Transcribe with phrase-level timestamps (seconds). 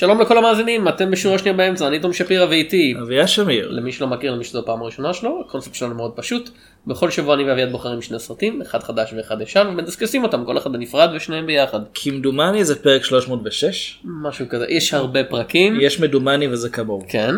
[0.00, 2.94] שלום לכל המאזינים, אתם בשיעור השנייה באמצע, אני תום שפירא ואיתי.
[3.02, 3.70] אביה שמיר.
[3.70, 6.50] למי שלא מכיר, למי שזו הפעם הראשונה שלו, הקונספט שלנו מאוד פשוט.
[6.86, 10.72] בכל שבוע אני ואביעד בוחרים שני סרטים, אחד חדש ואחד ישן, ומדסקסים אותם, כל אחד
[10.72, 11.80] בנפרד ושניהם ביחד.
[11.94, 14.00] כמדומני זה פרק 306.
[14.04, 15.80] משהו כזה, יש הרבה פרקים.
[15.80, 17.04] יש מדומני וזה כמוהו.
[17.08, 17.34] כן.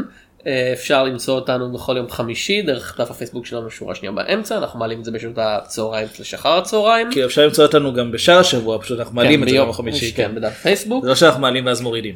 [0.46, 4.78] אה, אפשר למצוא אותנו בכל יום חמישי דרך דף הפייסבוק שלנו שורה שנייה באמצע אנחנו
[4.78, 7.10] מעלים את זה בשעות הצהריים לשחר הצהריים.
[7.10, 9.72] כי אפשר למצוא אותנו גם בשאר השבוע פשוט אנחנו מעלים כן, את זה ביום ביום
[9.72, 10.12] חמישי.
[10.12, 11.02] כן, בדף פייסבוק.
[11.02, 12.14] זה לא שאנחנו מעלים ואז מורידים.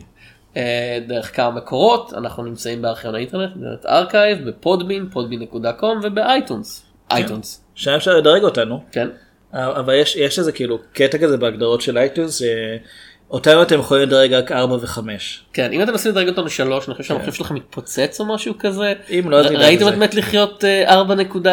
[0.56, 6.21] אה, דרך כמה מקורות אנחנו נמצאים בארכיון האינטרנט, ב Internet Archive, ב Podbean, podbean.com וב
[6.21, 6.86] iTunes.
[7.10, 7.64] iTunes.
[7.74, 8.84] שם אפשר לדרג אותנו.
[8.92, 9.08] כן.
[9.52, 12.42] אבל יש, יש איזה כאילו קטע כזה בהגדרות של iTunes
[13.30, 14.98] שאותנו אתם יכולים לדרג רק 4 ו-5.
[15.52, 18.92] כן אם אתם מנסים לדרג אותנו שלוש אני חושב שהמחשב שלכם מתפוצץ או משהו כזה.
[19.10, 19.88] אם לא, נדאג ראיתם.
[19.88, 21.44] את מת לחיות אה, 4.0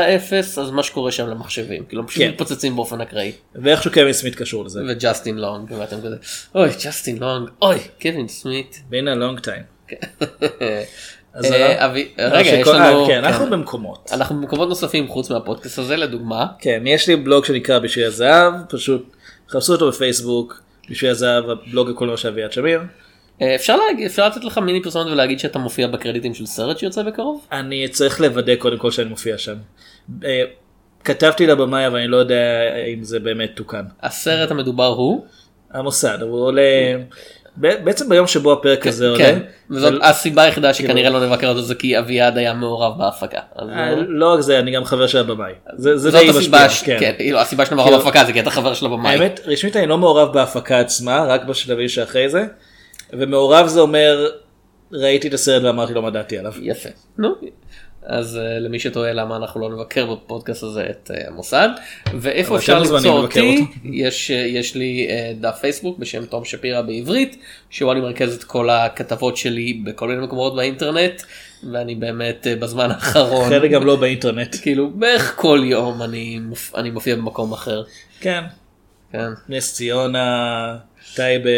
[0.61, 2.29] אז מה שקורה שם למחשבים כאילו פשוט כן.
[2.29, 3.31] מתפוצצים באופן אקראי.
[3.55, 4.81] ואיכשהו קווין סמית קשור לזה.
[4.89, 6.15] וג'סטין לונג ואתם כזה
[6.55, 8.81] אוי ג'סטין לונג אוי קווין סמית.
[8.89, 9.63] בין הלונג טיים.
[11.33, 13.51] אז אה, אה, רגע יש שכל- לנו אה, כן, אנחנו כן.
[13.51, 14.09] במקומות.
[14.13, 16.45] אנחנו במקומות נוספים חוץ מהפודקאסט הזה לדוגמה.
[16.59, 19.15] כן, יש לי בלוג שנקרא בשביל הזהב, פשוט
[19.49, 22.81] חפשו אותו בפייסבוק, בשביל הזהב, הבלוג הקולנוע של אביעד שמיר.
[23.41, 27.03] אה, אפשר להגיד אפשר לתת לך מיני פרסומת ולהגיד שאתה מופיע בקרדיטים של סרט שיוצא
[27.03, 27.47] בקרוב?
[27.51, 29.55] אני צריך לוודא קודם כל שאני מופיע שם.
[30.23, 30.43] אה,
[31.03, 33.85] כתבתי לבמאי אבל אני לא יודע אם זה באמת תוקן.
[34.01, 35.25] הסרט המדובר הוא
[35.71, 36.61] המוסד, הוא עולה,
[37.57, 39.17] בעצם ביום שבו הפרק הזה עולה.
[39.25, 43.39] כן וזאת הסיבה היחידה שכנראה לא נבקר אותו זה כי אביעד היה מעורב בהפקה.
[43.59, 45.51] אה, לא- לא רק זה, אני גם חבר של הבמאי.
[45.77, 46.97] זאת הסיבה כן.
[46.99, 49.11] כן, כאילו, הסיבה שאתה מעורב כאילו- בהפקה זה כי אתה חבר של הבמאי.
[49.13, 52.45] האמת, רשמית אני לא מעורב בהפקה עצמה, רק בשלבים שאחרי זה.
[53.13, 54.27] ומעורב זה אומר,
[54.93, 56.53] ראיתי את הסרט ואמרתי לו מה דעתי עליו.
[56.61, 56.89] יפה.
[58.05, 61.69] אז uh, למי שתוהה למה אנחנו לא נבקר בפודקאסט הזה את uh, המוסד
[62.13, 63.65] ואיפה אפשר למצוא אותי.
[63.83, 67.37] יש uh, יש לי uh, דף פייסבוק בשם תום שפירא בעברית
[67.69, 71.21] שבו אני מרכז את כל הכתבות שלי בכל מיני מקומות באינטרנט
[71.71, 74.55] ואני באמת uh, בזמן האחרון חלק גם לא באינטרנט.
[74.61, 76.39] כאילו בערך כל יום אני
[76.75, 77.83] אני מופיע במקום אחר.
[78.19, 78.43] כן,
[79.11, 79.27] כן.
[79.49, 80.77] נס ציונה,
[81.15, 81.49] טייבה,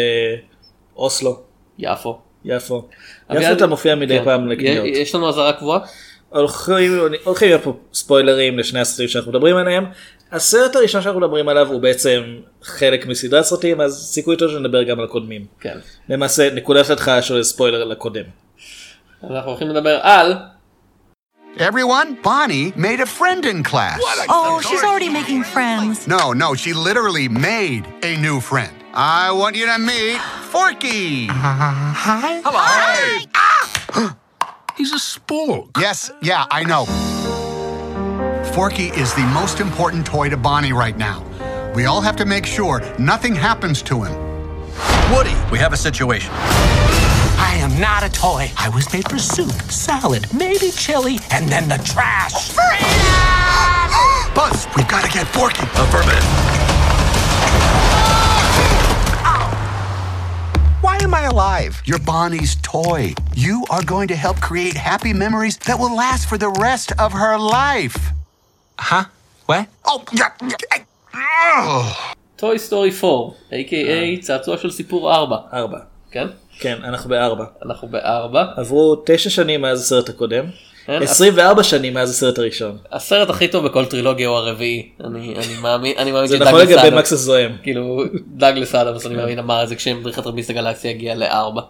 [0.96, 1.40] אוסלו,
[1.78, 2.18] יפו.
[2.44, 2.88] יפו.
[3.30, 4.24] יפו אתה מופיע מדי כן.
[4.24, 4.86] פעם לקניות.
[4.86, 5.80] יש לנו אזהרה קבועה?
[6.36, 9.84] הולכים הולכים להיות פה ספוילרים לשני הסרטים שאנחנו מדברים עליהם.
[10.32, 12.22] הסרט הראשון שאנחנו מדברים עליו הוא בעצם
[12.62, 15.46] חלק מסדרת סרטים אז סיכוי טוב שנדבר גם על הקודמים.
[15.60, 15.78] כן.
[16.08, 18.24] למעשה נקודת התחלה של ספוילר לקודם.
[19.22, 20.34] אז אנחנו הולכים לדבר על
[21.58, 23.98] Everyone, Bonnie made a friend in class.
[24.28, 26.06] Oh, she's already making friends.
[26.06, 28.74] No, no, she literally made a new friend.
[28.92, 30.20] I want you to meet
[30.52, 31.28] Forky.
[31.28, 32.42] Hi.
[34.76, 35.70] He's a spork.
[35.80, 36.84] Yes, yeah, I know.
[38.52, 41.24] Forky is the most important toy to Bonnie right now.
[41.74, 44.12] We all have to make sure nothing happens to him.
[45.14, 46.30] Woody, we have a situation.
[46.34, 48.50] I am not a toy.
[48.58, 52.54] I was made for soup, salad, maybe chili, and then the trash.
[54.34, 55.62] Buzz, we've got to get Forky.
[55.62, 56.75] Affirmative.
[60.96, 61.82] Why am I alive?
[61.84, 63.12] You're Bonnie's toy.
[63.34, 67.12] You are going to help create happy memories that will last for the rest of
[67.12, 67.98] her life.
[68.78, 69.04] Huh?
[69.44, 69.68] What?
[69.84, 70.30] Oh, yeah.
[72.36, 75.78] Toy Story 4, a.k.a צעצוע של סיפור 4, ארבע.
[76.10, 76.26] כן?
[76.58, 77.44] כן אנחנו בארבע.
[77.66, 78.44] אנחנו בארבע.
[78.56, 80.44] עברו תשע שנים מאז הסרט הקודם.
[80.86, 82.76] כן, 24 שנים מאז הסרט הראשון.
[82.92, 86.96] הסרט הכי טוב בכל טרילוגיה הוא הרביעי, אני אני מאמין, אני מאמין זה נכון לגבי
[86.96, 87.52] מקס הזועם.
[87.62, 91.60] כאילו דאגלס אדמס אני מאמין אמר את זה כשמדריך הטרמפיסט לגלקסיה הגיע לארבע.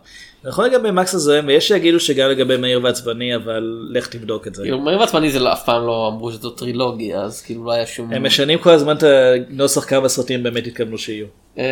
[0.45, 4.63] נכון לגבי מקס הזוהם ויש שיגידו שגם לגבי מהיר ועצבני אבל לך תבדוק את זה.
[4.63, 7.87] כאילו מהיר ועצבני זה לא- אף פעם לא אמרו שזו טרילוגיה אז כאילו לא היה
[7.87, 8.13] שום.
[8.13, 11.27] הם משנים כל הזמן את הנוסח כמה סרטים באמת התכוונו שיהיו.
[11.59, 11.65] אה,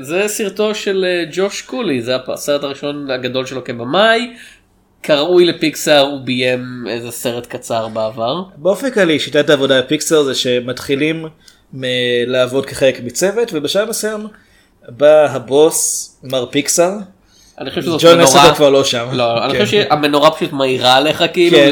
[0.00, 4.30] זה סרטו של אה, ג'וש קולי זה הסרט הראשון הגדול שלו כבמאי.
[5.04, 8.42] כראוי לפיקסאר הוא ביים איזה סרט קצר בעבר.
[8.56, 11.26] באופן כללי שיטת העבודה בפיקסר זה שמתחילים
[11.74, 11.82] מ-
[12.26, 14.26] לעבוד כחלק מצוות ובשלב מסוים
[14.88, 16.90] בא הבוס מר פיקסר.
[17.60, 18.24] אני חושב שזאת ג'ון מנורה.
[18.24, 19.06] לסטר כבר לא שם.
[19.12, 19.64] לא, אני כן.
[19.64, 21.70] חושב שהמנורה פשוט מאירה עליך כאילו כן,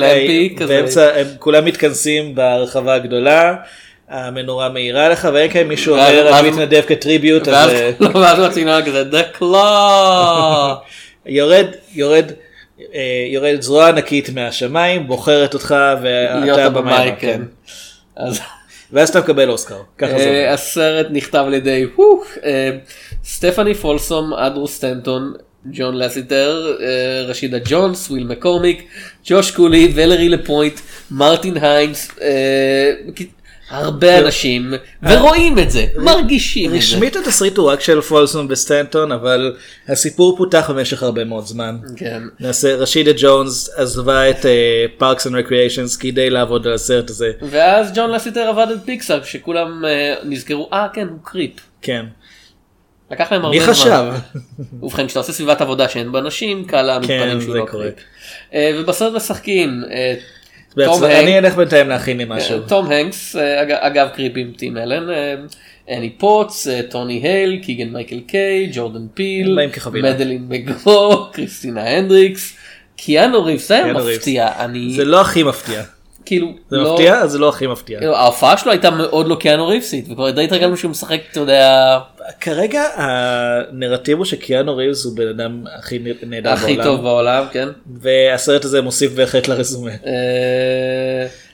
[0.57, 0.75] כזה.
[0.75, 3.55] באמצע הם כולם מתכנסים ברחבה הגדולה.
[4.09, 8.11] המנורה מאירה לך ואין כאן מישהו אומר ואז- אני מתנדב כטריביוט אז ואז אה, לא,
[8.17, 8.39] ואז
[8.87, 10.77] כזה The Claw.
[11.27, 12.25] יורד יורד
[12.95, 17.43] אה, יורד זרוע ענקית מהשמיים בוחרת אותך ואתה במאי כן.
[18.17, 18.41] אז
[18.93, 19.79] ואז אתה מקבל אוסקר.
[20.03, 20.53] אה.
[20.53, 21.87] הסרט נכתב על ידי
[22.45, 22.71] אה,
[23.25, 25.33] סטפני פולסום, אנדרו סטנטון,
[25.73, 26.77] ג'ון לאסטר,
[27.29, 28.89] רשידה ג'ונס, וויל מקורמיק,
[29.27, 30.81] ג'וש קולי, ולרי לפוינט,
[31.11, 32.11] מרטין היינס.
[33.73, 36.79] אה, הרבה אנשים ורואים את זה, מרגישים את זה.
[36.79, 39.57] רשמית התסריט הוא רק של פולסום וסטנטון אבל
[39.89, 41.77] הסיפור פותח במשך הרבה מאוד זמן.
[41.97, 42.23] כן.
[42.41, 44.47] נעשה רשידה ג'ונס עזבה את
[44.99, 47.31] Parks and Recreations כדי לעבוד על הסרט הזה.
[47.43, 51.53] ואז ג'ון לאסטר עזב את פיקסאר שכולם אה, נזכרו אה כן הוא creep.
[51.83, 52.07] כן.
[53.11, 53.75] לקח להם הרבה מי זמן.
[53.75, 54.05] חשב?
[54.83, 57.65] ובכן כשאתה עושה סביבת עבודה שאין בה נשים קל להעמיד כן, שהוא לא.
[57.67, 57.95] creep.
[58.55, 60.15] אה, ובסרט משחקים אה,
[60.75, 62.59] תום אני אלך בינתיים להכין לי משהו.
[62.61, 65.11] טום הנקס אה, אג- אגב creep עם טים אלן.
[65.11, 65.35] אה,
[65.89, 69.59] אני פוטס, אה, טוני הייל, קיגן מייקל קי, ג'ורדן פיל.
[70.03, 72.57] מדלין מקגרו, כריסטינה הנדריקס,
[72.97, 73.93] קיאנו ריבס, זה היה.
[74.17, 75.83] מפתיע, אני זה לא הכי מפתיע.
[76.25, 77.27] כאילו, זה לא- מפתיע?
[77.27, 77.99] זה לא הכי מפתיע.
[77.99, 81.99] כאילו, ההופעה שלו הייתה מאוד לא קיאנו ריבסית, וכבר די התרגלנו שהוא משחק, אתה יודע,
[82.41, 86.85] כרגע הנרטיב הוא שקיאנו ריבס הוא בן אדם הכי נהדר הכי בעולם.
[86.85, 87.69] טוב בעולם, כן.
[88.01, 89.91] והסרט הזה מוסיף בהחלט לרזומה.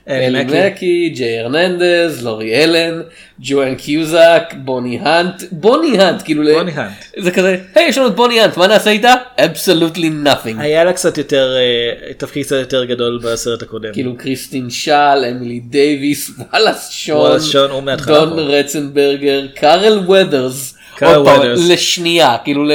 [0.08, 1.12] אלי מקי.
[1.14, 3.00] ג'יי הרננדז, לורי אלן,
[3.40, 6.92] ג'ואן קיוזק, בוני האנט, בוני האנט, כאילו, בוני האנט.
[7.18, 9.14] זה כזה, היי יש לנו את בוני האנט, מה נעשה איתה?
[9.38, 10.60] absolutely nothing.
[10.60, 13.92] היה לה קצת יותר, אה, תפקיד קצת יותר גדול בסרט הקודם.
[13.92, 17.40] כאילו קריסטן שאל, אמילי דייוויס, וואלאס שון,
[18.06, 18.38] ג'ון.
[18.38, 21.68] רצנברגר, קארל קארל עוד פעם, וות'רס.
[21.68, 22.72] לשנייה, כאילו ל...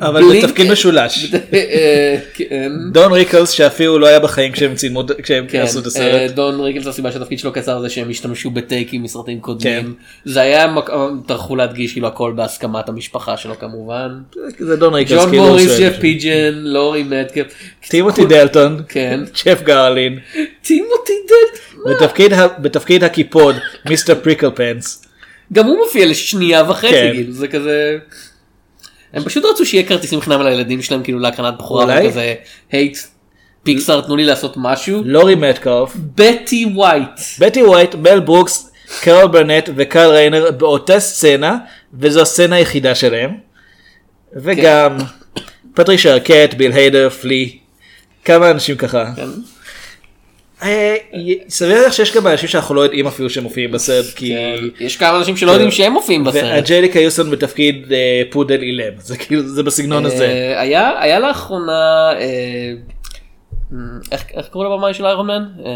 [0.00, 1.32] אבל בתפקיד משולש.
[1.54, 2.72] אה, כן.
[2.92, 6.30] דון ריקלס שאפילו לא היה בחיים כשהם צילמו, כשהם כן, עשו את אה, הסרט.
[6.30, 9.82] דון ריקלס הסיבה שהתפקיד שלו קצר זה שהם השתמשו בטייקים מסרטים קודמים.
[9.82, 9.90] כן.
[10.24, 10.90] זה היה, מק-
[11.26, 14.08] טרחו להדגיש כאילו הכל בהסכמת המשפחה שלו כמובן.
[14.58, 15.18] זה דון ריקלס.
[15.20, 15.96] ג'ון כאילו מוריס, ג'ף.
[16.00, 17.46] פידג'ן, לורי מטקאף.
[17.88, 18.82] טימותי דלטון.
[18.88, 19.20] כן.
[19.34, 20.18] ג'ף גרלין.
[20.62, 21.60] טימותי דלט.
[21.96, 23.56] בתפקיד ה- בתפקיד הקיפוד
[23.88, 25.05] מיסטר פריקל פנס.
[25.52, 27.10] גם הוא מופיע לשנייה וחצי כן.
[27.14, 27.98] כאילו זה כזה.
[29.12, 31.98] הם פשוט רצו שיהיה כרטיסים חינם לילדים שלהם כאילו להקרנת בכורה?
[32.04, 32.34] וכזה
[32.72, 32.98] היי
[33.62, 35.02] פיקסאר תנו לי לעשות משהו.
[35.04, 35.96] לורי מטקאף.
[36.14, 37.20] בטי ווייט.
[37.38, 38.70] בטי ווייט, מל ברוקס,
[39.00, 41.58] קרול ברנט וקרל ריינר באותה סצנה
[41.94, 43.30] וזו הסצנה היחידה שלהם.
[44.36, 44.96] וגם
[45.74, 47.58] פטרישה ארקט, ביל היידר, פלי.
[48.24, 49.12] כמה אנשים ככה.
[49.16, 49.28] כן.
[50.62, 50.96] אה,
[51.48, 54.84] סביר להניח שיש גם אנשים שאנחנו לא יודעים אפילו שהם מופיעים בסרט כי כן.
[54.84, 56.44] יש כמה אנשים שלא יודעים שהם מופיעים בסרט.
[56.44, 60.24] ואג'ליקה יוסון בתפקיד אה, פודל אילם זה כאילו זה בסגנון הזה.
[60.26, 62.10] אה, היה היה לאחרונה
[64.12, 65.44] איך איך קוראים לבמאי של איירון מן?
[65.64, 65.70] אה,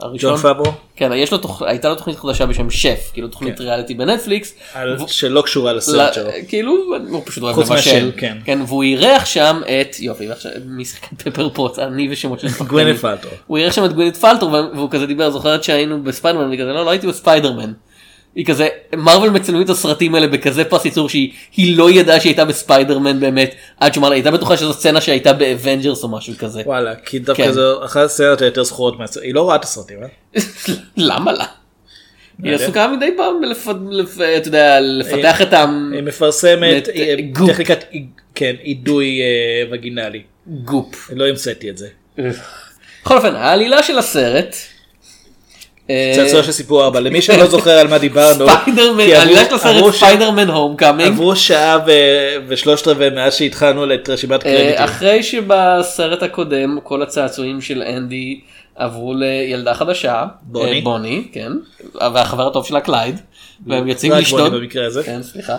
[0.00, 0.30] הראשון?
[0.30, 3.64] ג'ון פאברו כן יש לו תוכ- הייתה לו תוכנית חדשה בשם שף כאילו תוכנית כן.
[3.64, 4.54] ריאליטי בנטפליקס.
[4.74, 6.24] על- והוא- שלא קשורה לסרט שלו.
[6.28, 6.72] ל- כאילו
[7.08, 8.10] הוא פשוט אוהב חוץ לבשל.
[8.16, 8.38] כן.
[8.44, 12.48] כן והוא אירח שם את יופי ועכשיו מי שיחק את פפר פוטס אני ושמות של.
[12.68, 13.30] גווינט פלטרו.
[13.46, 16.84] הוא אירח שם את גווינט פלטרו והוא כזה דיבר זוכרת שהיינו בספיידרמן ואני כזה לא
[16.84, 17.72] לא הייתי בספיידרמן.
[18.34, 22.30] היא כזה מארוול מצלמים את הסרטים האלה בכזה פס ייצור שהיא היא לא ידעה שהיא
[22.30, 26.34] הייתה בספיידרמן באמת עד שאמר לה היא הייתה בטוחה שזו סצנה שהייתה באבנג'רס או משהו
[26.38, 26.62] כזה.
[26.66, 27.52] וואלה כי דווקא כן.
[27.52, 29.22] זו אחת הסצנות היותר זכורות מהסרט.
[29.24, 29.98] היא לא רואה את הסרטים.
[30.02, 30.40] אה?
[30.96, 31.44] למה לה?
[32.42, 32.54] היא.
[32.54, 35.66] עסוקה מדי פעם בלפ- לפ- אתה יודע, לפתח את ה...
[35.92, 37.14] היא מפרסמת אה.
[37.48, 37.84] טכניקת
[38.34, 39.26] כן אידוי אה,
[39.72, 40.22] וגינלי.
[40.46, 41.10] גופ.
[41.16, 41.88] לא המצאתי את זה.
[43.02, 44.56] בכל אופן העלילה של הסרט.
[45.90, 48.46] אה, צעצוע של סיפור ארבע למי שלא זוכר על מה דיברנו.
[48.50, 49.08] ספיידרמן,
[49.52, 49.52] הסרט
[50.50, 51.08] Homecoming.
[51.08, 51.78] עברו שעה
[52.48, 54.74] ושלושת רבעי מאז שהתחלנו את רשימת קרדיטים.
[54.76, 58.40] אחרי שבסרט הקודם כל הצעצועים של אנדי
[58.76, 60.24] עברו לילדה חדשה.
[60.42, 60.78] בוני.
[60.78, 61.52] אה, בוני, כן.
[61.94, 63.20] והחבר הטוב שלה קלייד.
[63.66, 64.40] והם יוצאים רק לשתות.
[64.40, 65.02] בוני במקרה הזה.
[65.02, 65.56] כן, סליחה.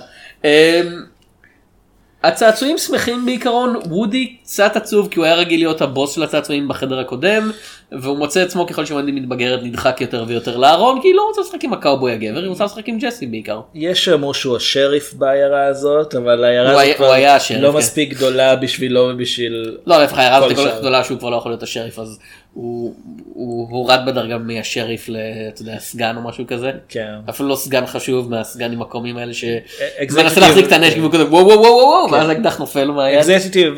[2.24, 7.00] הצעצועים שמחים בעיקרון, וודי קצת עצוב כי הוא היה רגיל להיות הבוס של הצעצועים בחדר
[7.00, 7.52] הקודם,
[7.92, 11.64] והוא מוצא עצמו ככל שבוני מתבגרת נדחק יותר ויותר לארון, כי היא לא רוצה לשחק
[11.64, 13.62] עם הקאובוי הגבר, היא רוצה לשחק עם ג'סי בעיקר.
[13.76, 17.78] יש שאמרו שהוא השריף בעיירה הזאת אבל העיירה הזאת כבר השריף, לא כן.
[17.78, 20.78] מספיק גדולה בשבילו ובשביל לא, להפך, העיירה הזאת כל כך.
[20.80, 22.20] גדולה שהוא כבר לא יכול להיות השריף, אז
[22.54, 22.96] הוא
[23.34, 25.18] הוא הורד בדרגה מהשריף ל...
[25.54, 26.72] אתה יודע, סגן או משהו כזה.
[26.90, 27.12] כן.
[27.30, 31.46] אפילו לא סגן חשוב מהסגנים הקומיים האלה executive- שמנסה להחזיק את הנשק והוא כזה וואו
[31.46, 33.18] וואו וואו וואו ואז האקדח נופל מהיד.
[33.20, 33.74] אקזקטיב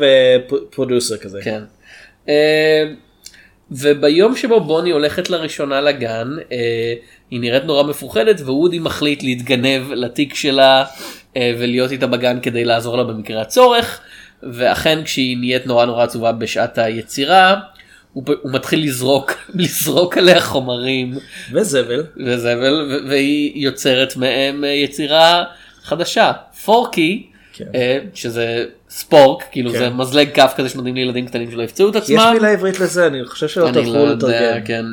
[0.70, 1.40] פרודוסר כזה.
[3.76, 6.94] וביום שבו בוני הולכת לראשונה לגן, אה,
[7.30, 10.84] היא נראית נורא מפוחדת ווודי מחליט להתגנב לתיק שלה
[11.36, 14.00] אה, ולהיות איתה בגן כדי לעזור לה במקרה הצורך.
[14.42, 17.60] ואכן כשהיא נהיית נורא נורא עצובה בשעת היצירה,
[18.12, 21.14] הוא, הוא מתחיל לזרוק, לזרוק עליה חומרים
[21.52, 22.04] וזבל.
[22.26, 25.44] וזבל והיא יוצרת מהם אה, יצירה
[25.82, 26.32] חדשה.
[26.64, 27.64] פורקי, כן.
[27.74, 29.78] אה, שזה ספורק, כאילו כן.
[29.78, 32.30] זה מזלג כף כזה שנותנים לילדים קטנים שלא יפצעו את יש עצמם.
[32.34, 34.64] מילה עברית לזה אני חושב שלא אני לא לתרגם.
[34.64, 34.84] כן.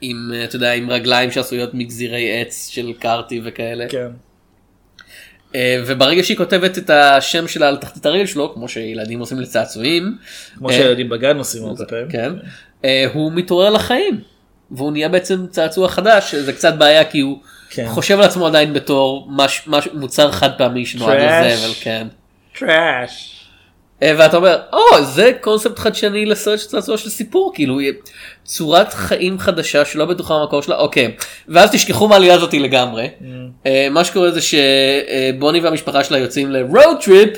[0.00, 3.88] עם, אה, אתה יודע, עם רגליים שעשויות מגזירי עץ של קארטי וכאלה.
[3.88, 4.08] כן.
[5.54, 10.16] אה, וברגע שהיא כותבת את השם שלה על תחתית הרגל שלו, כמו שילדים עושים לצעצועים,
[10.58, 12.08] כמו שילדים בגן עושים הרבה פעמים.
[12.08, 12.32] כן,
[13.12, 14.20] הוא מתעורר לחיים.
[14.70, 17.38] והוא נהיה בעצם צעצוע חדש זה קצת בעיה כי הוא
[17.74, 17.88] כן.
[17.88, 21.18] חושב על עצמו עדיין בתור מש, מש, מוצר חד פעמי שנועד.
[21.18, 22.06] לזבל כן.
[22.58, 23.34] Trash.
[24.02, 27.78] אה, ואתה אומר או זה קונספט חדשני לסרט של צעצוע של סיפור כאילו
[28.44, 31.14] צורת חיים חדשה שלא בטוחה במקור שלה אוקיי
[31.48, 33.08] ואז תשכחו מהעלילה הזאתי לגמרי
[33.66, 37.30] אה, מה שקורה זה שבוני והמשפחה שלה יוצאים ל road trip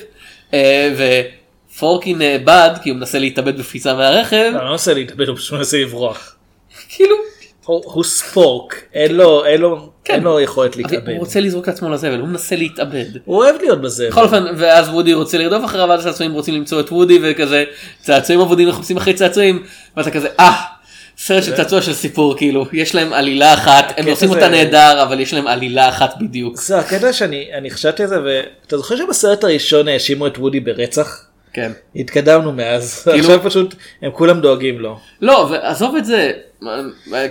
[0.96, 5.76] ופורקי נאבד כי הוא מנסה להתאבד בקפיצה מהרכב לא, לא מנסה להתאבד, הוא פשוט מנסה
[5.76, 6.36] לברוח.
[6.94, 7.16] כאילו
[7.64, 10.14] הוא spork, אין לו, אין לו, כן.
[10.14, 11.08] אין לו יכולת להתאבד.
[11.08, 13.04] הוא רוצה לזרוק את עצמו לזבל הוא מנסה להתאבד.
[13.24, 14.08] הוא אוהב להיות בזה.
[14.08, 17.64] בכל אופן ואז וודי רוצה לרדוף אחריו ואז הצעצועים רוצים למצוא את וודי וכזה
[18.02, 19.62] צעצועים אבודים מחפשים אחרי צעצועים
[19.96, 20.76] ואתה כזה אה
[21.18, 25.20] סרט של צעצוע של סיפור כאילו יש להם עלילה אחת הם עושים אותה נהדר אבל
[25.20, 26.56] יש להם עלילה אחת בדיוק.
[26.56, 31.25] זה הקטע שאני אני חשבתי על זה ואתה זוכר שבסרט הראשון האשימו את וודי ברצח?
[31.56, 31.72] כן.
[31.96, 34.98] התקדמנו מאז, כאילו- עכשיו פשוט הם כולם דואגים לו.
[35.22, 36.32] לא ועזוב את זה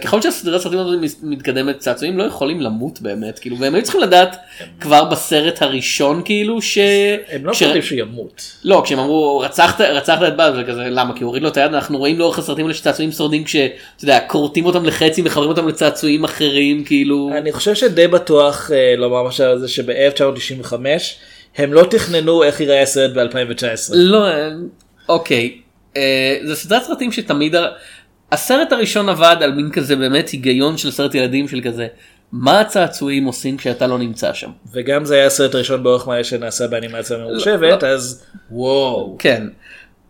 [0.03, 4.35] ככל שהסדרת סרטים הזאת מתקדמת צעצועים לא יכולים למות באמת כאילו והם היו צריכים לדעת
[4.81, 6.77] כבר בסרט הראשון כאילו ש...
[7.31, 8.51] הם לא ש- חושבים שהוא ימות.
[8.63, 11.73] לא כשהם אמרו רצחת רצחת את באז וכזה למה כי הוא הוריד לו את היד
[11.73, 16.23] אנחנו רואים לאורך הסרטים האלה שצעצועים שורדים כשאתה יודע כורתים אותם לחצי מחברים אותם לצעצועים
[16.23, 20.73] אחרים כאילו אני חושב שדי בטוח אה, לומר משהו על זה שב-1995
[21.57, 23.91] הם לא תכננו איך ייראה הסרט ב-2019.
[23.93, 24.49] לא אה,
[25.09, 25.57] אוקיי
[25.97, 27.55] אה, זה סדרת סרטים שתמיד
[28.31, 31.87] הסרט הראשון עבד על מין כזה באמת היגיון של סרט ילדים של כזה
[32.31, 34.49] מה הצעצועים עושים כשאתה לא נמצא שם.
[34.73, 39.15] וגם זה היה הסרט הראשון באורך מלא שנעשה באנימציה ממוחשבת אז וואו.
[39.19, 39.47] כן.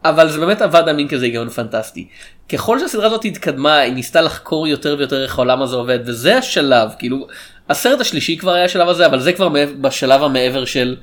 [0.06, 2.08] אבל זה באמת עבד על מין כזה היגיון פנטסטי.
[2.50, 6.90] ככל שהסדרה הזאת התקדמה היא ניסתה לחקור יותר ויותר איך העולם הזה עובד וזה השלב
[7.00, 7.28] כאילו
[7.70, 9.50] הסרט השלישי כבר היה השלב הזה אבל זה כבר
[9.82, 10.96] בשלב המעבר של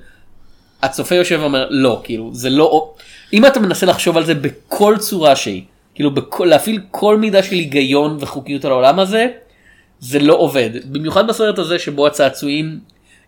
[0.83, 2.95] הצופה יושב ואומר לא כאילו זה לא
[3.33, 5.63] אם אתה מנסה לחשוב על זה בכל צורה שהיא
[5.95, 9.27] כאילו בכל, להפעיל כל מידה של היגיון וחוקיות על העולם הזה
[10.01, 10.71] זה לא עובד.
[10.85, 12.79] במיוחד בסרט הזה שבו הצעצועים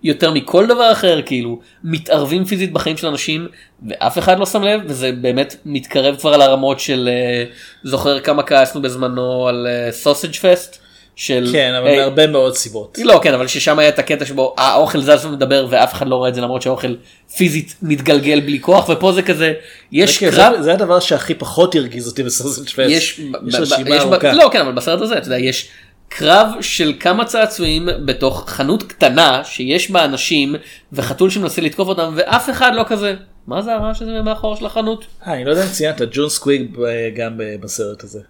[0.03, 3.49] יותר מכל דבר אחר כאילו מתערבים פיזית בחיים של אנשים
[3.89, 7.45] ואף אחד לא שם לב וזה באמת מתקרב כבר לרמות של אה,
[7.83, 10.84] זוכר כמה כעסנו בזמנו על סוסג' פסט
[11.17, 12.99] של כן אבל מהרבה מאוד סיבות.
[13.05, 16.29] לא כן אבל ששם היה את הקטע שבו האוכל זז ומדבר ואף אחד לא רואה
[16.29, 16.95] את זה למרות שהאוכל
[17.37, 19.53] פיזית מתגלגל בלי כוח ופה זה כזה
[19.93, 22.87] יש קרב זה- הדבר שהכי פחות הרגיז אותי בסרט שפס.
[22.89, 23.21] יש,
[23.53, 24.33] רשימה ארוכה.
[24.33, 25.69] לא כן אבל בסרט הזה אתה יודע יש
[26.09, 30.55] קרב של כמה צעצועים בתוך חנות קטנה שיש בה אנשים
[30.93, 33.15] וחתול שמנסה לתקוף אותם ואף אחד לא כזה
[33.47, 35.05] מה זה הרעש הזה מאחור של החנות.
[35.27, 38.21] אה, אני לא יודע אם ציינת ג'ון סקוויב אה, גם ב- בסרט הזה.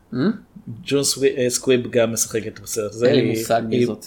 [0.84, 3.06] ג'ון סווי- אה, סקוויב גם משחקת בסרט הזה.
[3.06, 4.06] אין לי מושג מי זאת.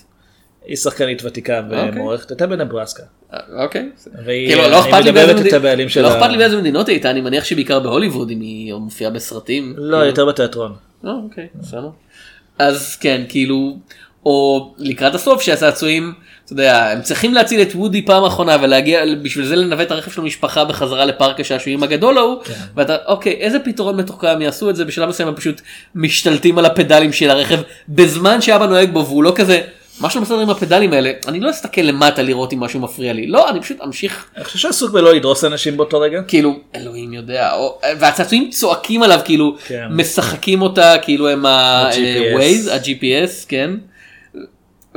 [0.65, 1.89] היא שחקנית ותיקה אוקיי.
[1.89, 3.03] ומוערכת הייתה בנברסקה.
[3.33, 3.89] אה, אוקיי.
[4.25, 6.87] והיא- כאילו לא אני אכפת לי מדברת את הבעלים של לא אכפת לי באיזה מדינות
[6.87, 9.73] היא הייתה אני מניח שבעיקר בהוליווד אם היא מופיעה בסרטים.
[9.77, 9.97] לא.
[9.97, 10.73] יותר בתיאטרון.
[11.05, 11.89] אה, אוקיי, בסדר.
[12.59, 13.77] אז כן, כאילו,
[14.25, 16.13] או לקראת הסוף שהצעצועים,
[16.47, 20.11] אתה יודע, הם צריכים להציל את וודי פעם אחרונה ולהגיע, בשביל זה לנווט את הרכב
[20.11, 22.41] של המשפחה בחזרה לפארק השעשועים הגדול ההוא,
[22.75, 25.61] ואתה, אוקיי, איזה פתרון מתוחכם יעשו את זה, בשלב מסוים הם פשוט
[25.95, 29.61] משתלטים על הפדלים של הרכב בזמן שאבא נוהג בו והוא לא כזה,
[29.99, 33.27] מה שלא בסדר עם הפדלים האלה, אני לא אסתכל למטה לראות אם משהו מפריע לי,
[33.27, 34.25] לא, אני פשוט אמשיך.
[34.37, 36.21] אני חושב שעסוק בלא לדרוס אנשים באותו רגע.
[36.27, 39.87] כאילו אלוהים יודע או, והצעצועים צועקים עליו כאילו כן.
[39.89, 41.45] משחקים אותה כאילו הם.
[41.45, 43.71] ה-Waze ה-GPS כן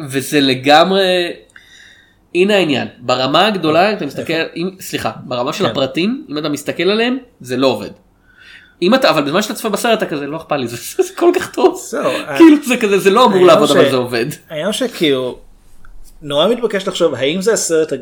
[0.09, 1.33] וזה לגמרי
[2.35, 5.71] הנה העניין ברמה הגדולה אתה מסתכל אם, סליחה ברמה של כן.
[5.71, 7.91] הפרטים אם אתה מסתכל עליהם זה לא עובד.
[8.83, 11.31] אם אתה אבל בזמן שאתה צופה בסרט אתה כזה לא אכפת לי זה, זה כל
[11.37, 14.27] כך טוב זהו, כאילו זה כזה זה לא אמור לעבוד ש- אבל זה עובד.
[14.51, 15.39] העניין שכאילו
[16.23, 17.93] נורא מתבקש לחשוב האם זה הסרט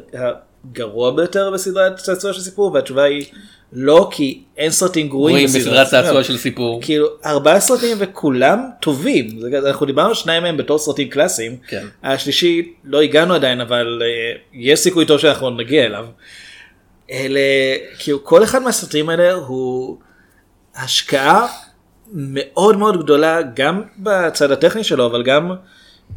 [0.65, 3.25] הגרוע ביותר בסדרת צעצוע של סיפור והתשובה היא
[3.73, 6.83] לא כי אין סרטים גרועים בסדרת צעצוע של סיפור.
[6.83, 9.29] כאילו ארבעה סרטים וכולם טובים
[9.67, 11.87] אנחנו דיברנו שניים מהם בתור סרטים קלאסיים כן.
[12.03, 16.07] השלישי לא הגענו עדיין אבל uh, יש סיכוי טוב שאנחנו נגיע אליו.
[17.11, 17.41] אלה
[17.99, 19.99] כאילו כל אחד מהסרטים האלה הוא
[20.77, 21.47] השקעה
[22.13, 25.51] מאוד מאוד גדולה גם בצד הטכני שלו אבל גם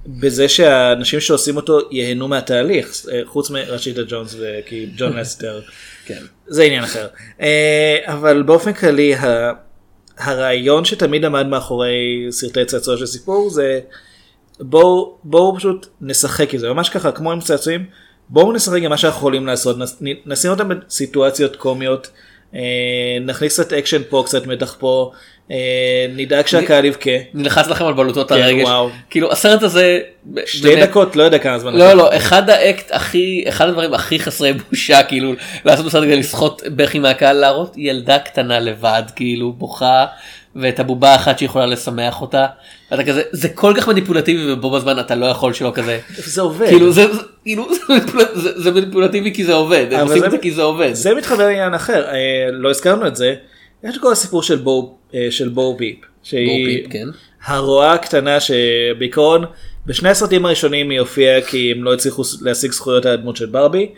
[0.07, 5.61] בזה שהאנשים שעושים אותו ייהנו מהתהליך אה, חוץ מרשיטה ג'ונס וכי ג'ון לסטר
[6.07, 6.21] כן.
[6.47, 7.07] זה עניין אחר.
[7.41, 9.13] אה, אבל באופן כללי
[10.17, 13.79] הרעיון שתמיד עמד מאחורי סרטי צעצוע של סיפור זה
[14.59, 16.69] בואו בואו פשוט נשחק עם זה.
[16.69, 17.85] ממש ככה כמו עם צעצועים
[18.29, 19.77] בואו נשחק עם מה שאנחנו יכולים לעשות
[20.25, 22.09] נשים אותם בסיטואציות קומיות
[22.55, 22.59] אה,
[23.25, 25.11] נכניס קצת אקשן פה קצת מתח פה
[26.15, 27.11] נדאג שהקהל יבכה.
[27.33, 28.69] נלחץ לכם על בלוטות כן, הרגש.
[29.09, 29.99] כאילו הסרט הזה.
[30.45, 31.75] שתי דקות לא יודע כמה זמן.
[31.75, 31.93] לא.
[31.93, 35.33] לא אחד האקט הכי אחד הדברים הכי חסרי בושה כאילו
[35.65, 40.05] לעשות בסרט כדי לסחוט בכי מהקהל להראות ילדה קטנה לבד כאילו בוכה
[40.55, 42.45] ואת הבובה האחת שיכולה לשמח אותה.
[42.93, 46.67] אתה כזה זה כל כך מניפולטיבי ובו בזמן אתה לא יכול שלא כזה זה עובד.
[46.67, 47.05] כאילו זה
[47.43, 47.67] כאילו
[48.55, 50.93] זה מניפולטיבי כי זה עובד הם עושים את זה כי זה עובד.
[50.93, 53.35] זה מתחבר לעניין אחר אה, לא הזכרנו את זה.
[53.83, 54.81] יש כל הסיפור של אה,
[55.29, 55.97] של בואו ביפ.
[56.23, 57.07] שהיא פיפ, כן.
[57.45, 59.45] הרועה הקטנה שבעיקרון
[59.85, 63.89] בשני הסרטים הראשונים היא הופיעה כי הם לא הצליחו להשיג זכויות על הדמות של ברבי.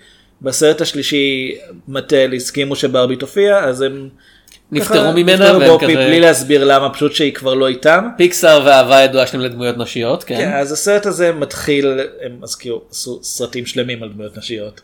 [0.41, 1.55] בסרט השלישי
[1.87, 4.09] מטל הסכימו שברבי תופיע אז הם
[4.71, 8.07] נפטרו ממנה נפטרו בופי כזה- בלי להסביר למה פשוט שהיא כבר לא איתם.
[8.17, 10.35] פיקסאר ואהבה ידועה שלהם לדמויות נשיות כן.
[10.37, 14.81] כן, אז הסרט הזה מתחיל הם אז כאילו עשו סרטים שלמים על דמויות נשיות.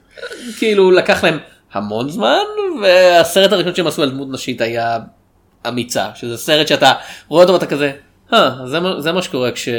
[0.58, 1.38] כאילו לקח להם
[1.74, 2.44] המון זמן
[2.82, 4.98] והסרט הראשון שהם עשו על דמות נשית היה
[5.68, 6.94] אמיצה שזה סרט שאתה
[7.28, 7.92] רואה אותו ואתה כזה
[8.34, 9.70] "אה, זה, זה מה שקורה כש...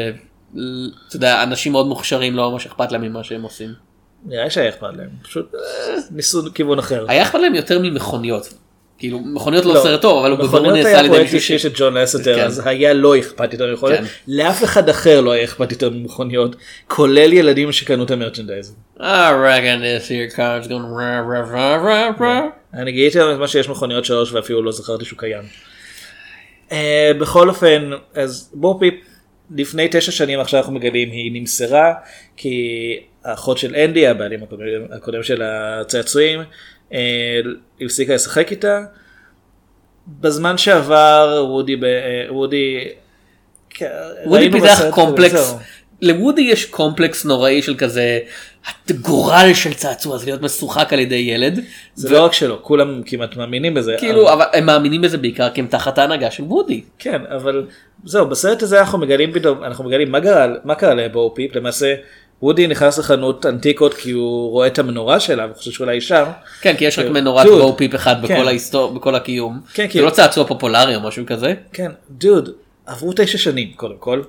[1.08, 3.70] אתה יודע, אנשים מאוד מוכשרים לא ממש אכפת להם ממה שהם עושים.
[4.26, 5.60] נראה שהיה אכפת להם פשוט אה,
[6.10, 7.04] ניסו כיוון אחר.
[7.08, 8.54] היה אכפת להם יותר ממכוניות.
[8.98, 11.36] כאילו מכוניות לא, לא, סרט טוב אבל הוא מכוניות נעשה היה על ידי פרויקט מישהו
[11.36, 11.62] אישי ש...
[11.62, 12.44] של ג'ון לסטר כן.
[12.44, 14.06] אז היה לא אכפת יותר ממכוניות כן.
[14.28, 16.56] לאף אחד אחר לא היה אכפת יותר ממכוניות
[16.86, 18.76] כולל ילדים שקנו את המרצ'נדייז.
[22.74, 25.42] אני גיליתי על מה שיש מכוניות שלוש ואפילו לא זכרתי שהוא קיים.
[26.72, 28.94] אה, בכל אופן אז בואו פיפ
[29.50, 31.94] לפני תשע שנים עכשיו אנחנו מגלים היא נמסרה
[32.36, 36.40] כי האחות של אנדי הבעלים הקודם, הקודם של הצעצועים
[36.92, 37.40] אה,
[37.80, 38.82] הפסיקה לשחק איתה.
[40.20, 42.88] בזמן שעבר וודי ב- אה, וודי
[44.26, 45.54] וודי פיתח קומפלקס.
[46.02, 48.18] לוודי יש קומפלקס נוראי של כזה
[48.88, 51.60] הגורל של צעצוע זה להיות משוחק על ידי ילד.
[51.94, 53.94] זה לא רק שלו כולם כמעט מאמינים בזה.
[53.98, 56.82] כאילו אבל- אבל הם מאמינים בזה בעיקר כי הם תחת ההנהגה של וודי.
[56.98, 57.66] כן אבל
[58.04, 61.94] זהו בסרט הזה אנחנו מגלים פתאום אנחנו מגלים מה קרה מה קרה לבואו פיפ למעשה
[62.42, 66.24] וודי נכנס לחנות אנטיקות כי הוא רואה את המנורה שלה וחושב שאולי שם.
[66.60, 67.12] כן כי יש רק כן.
[67.12, 67.46] מנורת.
[67.46, 68.34] בואו פיפ אחד כן.
[68.34, 69.60] בכל ההיסטוריה בכל הקיום.
[69.74, 70.04] כן, זה כן.
[70.04, 71.54] לא צעצוע פופולרי או משהו כזה.
[71.72, 72.48] כן דוד
[72.86, 74.22] עברו תשע שנים קודם כל.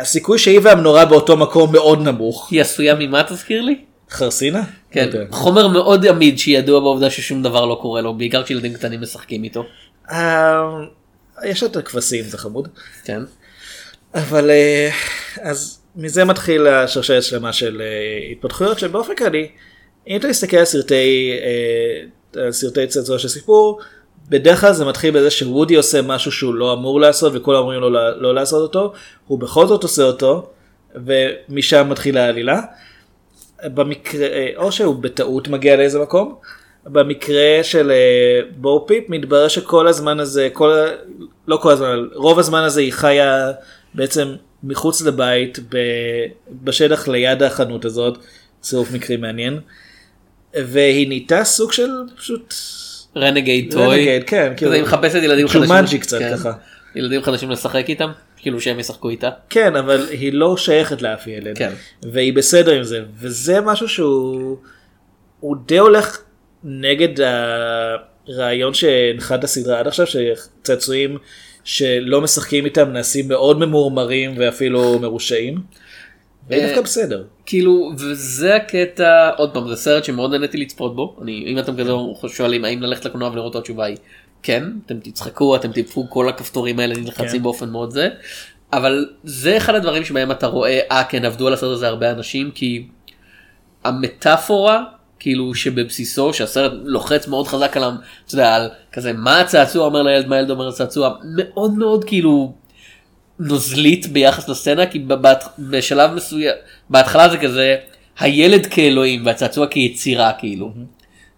[0.00, 2.48] הסיכוי שהיא והמנורה באותו מקום מאוד נמוך.
[2.50, 3.84] היא עשויה ממה תזכיר לי?
[4.10, 4.62] חרסינה?
[4.90, 5.32] כן, לא יודע.
[5.32, 9.64] חומר מאוד עמיד שידוע בעובדה ששום דבר לא קורה לו בעיקר כשילדים קטנים משחקים איתו.
[10.10, 10.62] אה,
[11.44, 12.68] יש את הכבשים זה חמוד.
[13.04, 13.22] כן.
[14.14, 14.90] אבל אה,
[15.40, 19.48] אז מזה מתחיל השרשרת שלמה של אה, התפתחויות שבאופן כללי
[20.08, 21.32] אם אתה מסתכל על סרטי
[22.36, 23.80] על סרטי צעצוע של סיפור
[24.28, 27.90] בדרך כלל זה מתחיל בזה שוודי עושה משהו שהוא לא אמור לעשות וכולם אומרים לו
[27.90, 28.92] לא, לא לעשות אותו
[29.26, 30.50] הוא בכל זאת עושה אותו
[30.94, 32.60] ומשם מתחילה העלילה.
[33.64, 36.34] במקרה אה, או שהוא בטעות מגיע לאיזה מקום.
[36.86, 40.86] במקרה של אה, בואו פיפ מתברר שכל הזמן הזה כל
[41.48, 43.52] לא כל הזמן רוב הזמן הזה היא חיה
[43.94, 45.58] בעצם מחוץ לבית
[46.62, 48.18] בשטח ליד החנות הזאת
[48.60, 49.60] צירוף מקרים מעניין.
[50.54, 52.54] והיא נהייתה סוג של פשוט
[53.16, 53.86] renegade toy.
[53.86, 55.62] Renegade, כן, כאילו, היא מחפשת ילדים חדשים.
[55.62, 56.36] ג'ומנג'י קצת כן.
[56.36, 56.52] ככה.
[56.94, 59.30] ילדים חדשים לשחק איתם כאילו שהם ישחקו איתה.
[59.50, 61.70] כן אבל היא לא שייכת לאף ילד כן.
[62.02, 64.56] והיא בסדר עם זה וזה משהו שהוא
[65.40, 66.18] הוא די הולך
[66.64, 67.08] נגד
[68.28, 71.18] הרעיון שהנחה את הסדרה עד עכשיו שצעצועים
[71.64, 75.58] שלא משחקים איתם נעשים מאוד ממורמרים ואפילו מרושעים.
[76.48, 77.24] והיא אה, דווקא בסדר.
[77.46, 81.92] כאילו וזה הקטע עוד פעם זה סרט שמאוד נהניתי לצפות בו אני אם אתם כזה
[82.28, 83.96] שואלים האם ללכת לקולנוע ולראות התשובה היא
[84.42, 87.42] כן אתם תצחקו אתם תדפקו כל הכפתורים האלה נלחצים כן.
[87.42, 88.08] באופן מאוד זה
[88.72, 92.50] אבל זה אחד הדברים שבהם אתה רואה אה כן עבדו על הסרט הזה הרבה אנשים
[92.50, 92.86] כי
[93.84, 94.84] המטאפורה
[95.18, 97.82] כאילו שבבסיסו שהסרט לוחץ מאוד חזק על,
[98.26, 102.52] אתה יודע, על כזה מה הצעצוע אומר לילד מה הילד אומר לצעצוע מאוד מאוד כאילו
[103.42, 105.04] נוזלית ביחס לסצנה כי
[105.58, 106.54] בשלב מסוים
[106.90, 107.76] בהתחלה זה כזה
[108.18, 110.72] הילד כאלוהים והצעצוע כיצירה כאילו.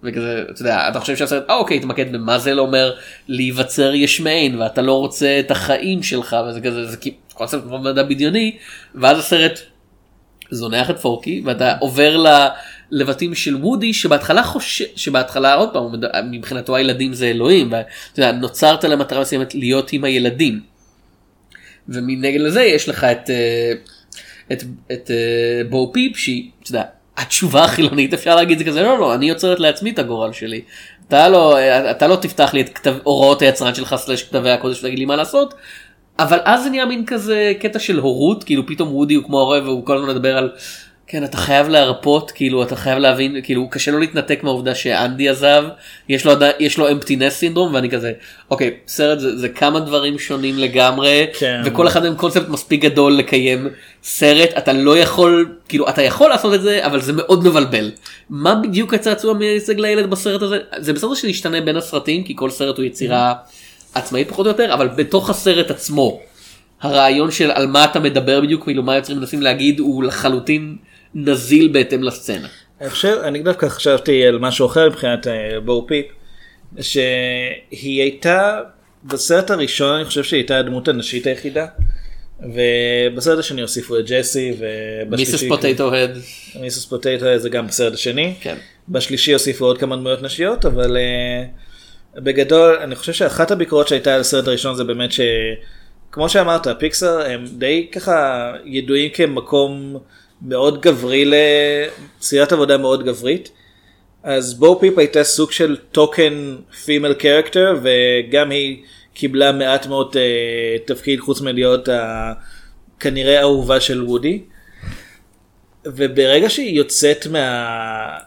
[0.03, 2.93] וכזה אתה יודע אתה חושב שהסרט אה אוקיי תתמקד במה זה לא אומר
[3.29, 6.97] להיווצר יש מאין ואתה לא רוצה את החיים שלך וזה כזה זה
[7.35, 8.57] קונספט מדע בדיוני
[8.95, 9.61] ואז הסרט
[10.51, 12.49] זונח את פורקי ואתה עובר ל-
[12.91, 15.93] לבתים של וודי שבהתחלה חושב שבהתחלה עוד פעם
[16.31, 17.87] מבחינתו הילדים זה אלוהים ואתה
[18.17, 20.74] יודע, נוצרת למטרה מסוימת להיות עם הילדים.
[21.89, 23.73] ומנגד לזה יש לך את אה,
[24.53, 26.83] את, את אה, בואו פיפ שהיא אתה יודע,
[27.17, 30.61] התשובה החילונית אפשר להגיד זה כזה לא לא אני יוצרת לעצמי את הגורל שלי.
[31.09, 31.59] אתה לא
[31.91, 35.17] אתה לא תפתח לי את כתב, הוראות היצרן שלך סלש כתבי הקודש ותגיד לי מה
[35.17, 35.55] לעשות.
[36.19, 39.61] אבל אז זה נהיה מין כזה קטע של הורות כאילו פתאום וודי הוא כמו הורה
[39.65, 40.51] והוא כל הזמן מדבר על
[41.07, 45.65] כן אתה חייב להרפות כאילו אתה חייב להבין כאילו קשה לו להתנתק מהעובדה שאנדי עזב
[46.09, 48.13] יש לו יש לו אמפטינס סינדרום ואני כזה
[48.51, 51.63] אוקיי סרט זה, זה כמה דברים שונים לגמרי כן.
[51.65, 53.69] וכל אחד מהם קונספט מספיק גדול לקיים
[54.03, 57.91] סרט אתה לא יכול כאילו אתה יכול לעשות את זה אבל זה מאוד מבלבל
[58.31, 62.51] מה בדיוק הצעצוע מייצג לילד בסרט הזה זה בסדר שזה ישתנה בין הסרטים כי כל
[62.51, 63.35] סרט הוא יצירה
[63.95, 66.21] עצמאית פחות או יותר אבל בתוך הסרט עצמו.
[66.81, 70.77] הרעיון של על מה אתה מדבר בדיוק כאילו מה היוצרים מנסים להגיד הוא לחלוטין
[71.15, 72.49] נזיל בהתאם לסצנה.
[72.81, 76.07] אני חושב, אני דווקא חשבתי על משהו אחר מבחינת אה, בור פיפ,
[76.81, 78.61] שהיא הייתה,
[79.05, 81.67] בסרט הראשון אני חושב שהיא הייתה הדמות הנשית היחידה,
[82.41, 85.33] ובסרט השני הוסיפו את ג'סי, ובשלישי...
[85.33, 86.19] מיסס פוטטו הד.
[86.61, 88.35] מיסוס פוטטו זה גם בסרט השני.
[88.41, 88.57] כן.
[88.89, 94.21] בשלישי הוסיפו עוד כמה דמויות נשיות, אבל uh, בגדול אני חושב שאחת הביקורות שהייתה על
[94.21, 99.99] הסרט הראשון זה באמת שכמו שאמרת, פיקסר הם די ככה ידועים כמקום
[100.45, 103.51] מאוד גברי לסדרת עבודה מאוד גברית.
[104.23, 108.83] אז בו פיפ הייתה סוג של token female character וגם היא
[109.15, 112.33] קיבלה מעט מאוד אה, תפקיד חוץ מלהיות ה...
[113.01, 114.43] כנראה אהובה של וודי.
[115.85, 118.19] וברגע שהיא יוצאת מה...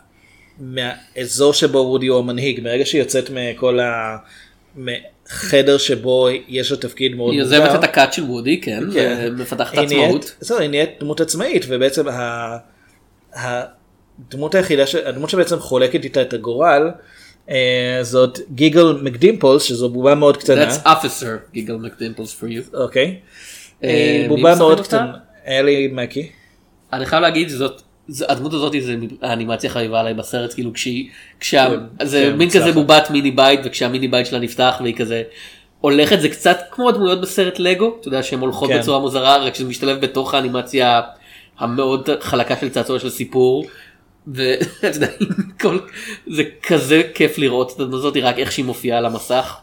[0.60, 3.80] מהאזור שבו וודי הוא המנהיג, ברגע שהיא יוצאת מכל
[5.30, 9.30] החדר שבו יש לה תפקיד מאוד היא עוזבת את הכת של וודי כן, כן.
[9.32, 10.36] ומפתחת עצמאות.
[10.40, 12.58] זהו, היא נהיית דמות עצמאית ובעצם ה...
[13.34, 14.84] הדמות היחידה.
[15.06, 16.92] הדמות שבעצם חולקת איתה את הגורל
[17.50, 20.70] אה, זאת גיגל מקדימפולס שזו בובה מאוד קטנה.
[20.70, 22.78] That's officer גיגל מקדימפלס for you.
[22.78, 23.20] אוקיי.
[23.84, 24.82] אה, מי בובה מאוד?
[24.82, 25.14] קטנה.
[25.48, 26.30] אלי מקי.
[26.94, 27.82] אני חייב להגיד שזאת
[28.28, 31.68] הדמות הזאת זה האנימציה חביבה עליי בסרט כאילו כשהיא כשה
[32.04, 32.72] זה כן, מין כזה.
[32.72, 35.24] בובת מיני בית וכשהמיני בית שלה נפתח והיא כזה
[35.82, 38.80] הולכת זה קצת כמו הדמויות בסרט לגו אתה יודע שהן הולכות כן.
[38.80, 41.02] בצורה מוזרה רק שזה משתלב בתוך האנימציה
[41.60, 43.66] המאוד חלקה של צעצוע של סיפור.
[44.34, 45.08] ואתה יודע,
[45.62, 45.80] כל-
[46.28, 49.56] זה כזה כיף לראות את הדמות הזאת רק איך שהיא מופיעה על המסך.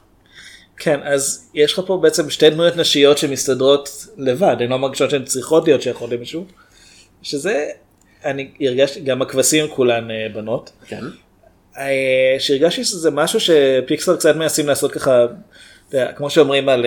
[0.76, 5.24] כן, אז יש לך פה בעצם שתי דמויות נשיות שמסתדרות לבד, הן לא מרגישות שהן
[5.24, 6.44] צריכות להיות שייכות למישהו.
[7.22, 7.64] שזה,
[8.24, 10.70] אני הרגשתי, גם הכבשים כולן אה, בנות.
[10.88, 11.00] כן.
[11.78, 15.26] אה, שהרגשתי שזה משהו שפיקסר קצת מנסים לעשות ככה,
[16.16, 16.86] כמו שאומרים על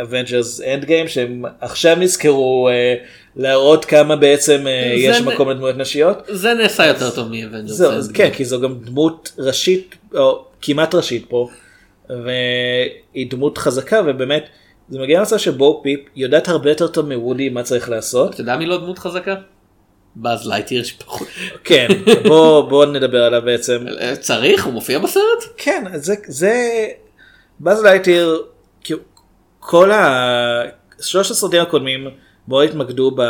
[0.00, 2.94] Avengers Endgame, שהם עכשיו נזכרו אה,
[3.36, 6.22] להראות כמה בעצם אה, יש מקום לדמויות נשיות.
[6.28, 7.32] זה נעשה יותר טוב.
[7.64, 11.48] זהו, אז כן, כי זו גם דמות ראשית, או כמעט ראשית פה,
[12.10, 14.48] והיא דמות חזקה, ובאמת,
[14.88, 18.34] זה מגיע למצב שבו פיפ יודעת הרבה יותר טוב מוודי מה צריך לעשות.
[18.34, 19.34] אתה יודע מי לא דמות חזקה?
[20.16, 21.28] באז לייטיר שפחות.
[21.64, 21.86] כן,
[22.28, 23.84] בוא, בוא נדבר עליו בעצם.
[24.20, 25.44] צריך הוא מופיע בסרט?
[25.56, 26.86] כן, זה, זה,
[27.60, 28.42] באז לייטיר,
[29.60, 30.62] כל ה...
[31.00, 32.08] שלושת הסרטים הקודמים
[32.48, 33.22] מאוד התמקדו ב...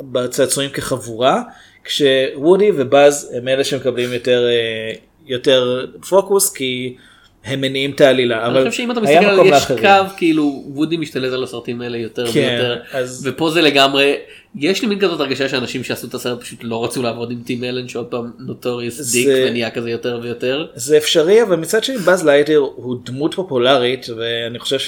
[0.00, 1.42] בצעצועים כחבורה,
[1.84, 4.92] כשוודי ובאז הם אלה שמקבלים יותר, אה,
[5.26, 6.96] יותר פוקוס, כי
[7.44, 8.46] הם מניעים את העלילה.
[8.46, 9.80] אני אבל חושב שאם אתה מסתכל על יש לאחרים.
[9.80, 14.14] קו כאילו וודי משתלט על הסרטים האלה יותר כן, ויותר אז- ופה זה לגמרי
[14.56, 17.64] יש לי מין כזאת הרגשה שאנשים שעשו את הסרט פשוט לא רצו לעבוד עם טים
[17.64, 20.66] אלן שעוד פעם נוטוריוס זה- דיק ונהיה כזה יותר ויותר.
[20.74, 24.78] זה אפשרי אבל מצד שני באז לייטר הוא דמות פופולרית ואני חושב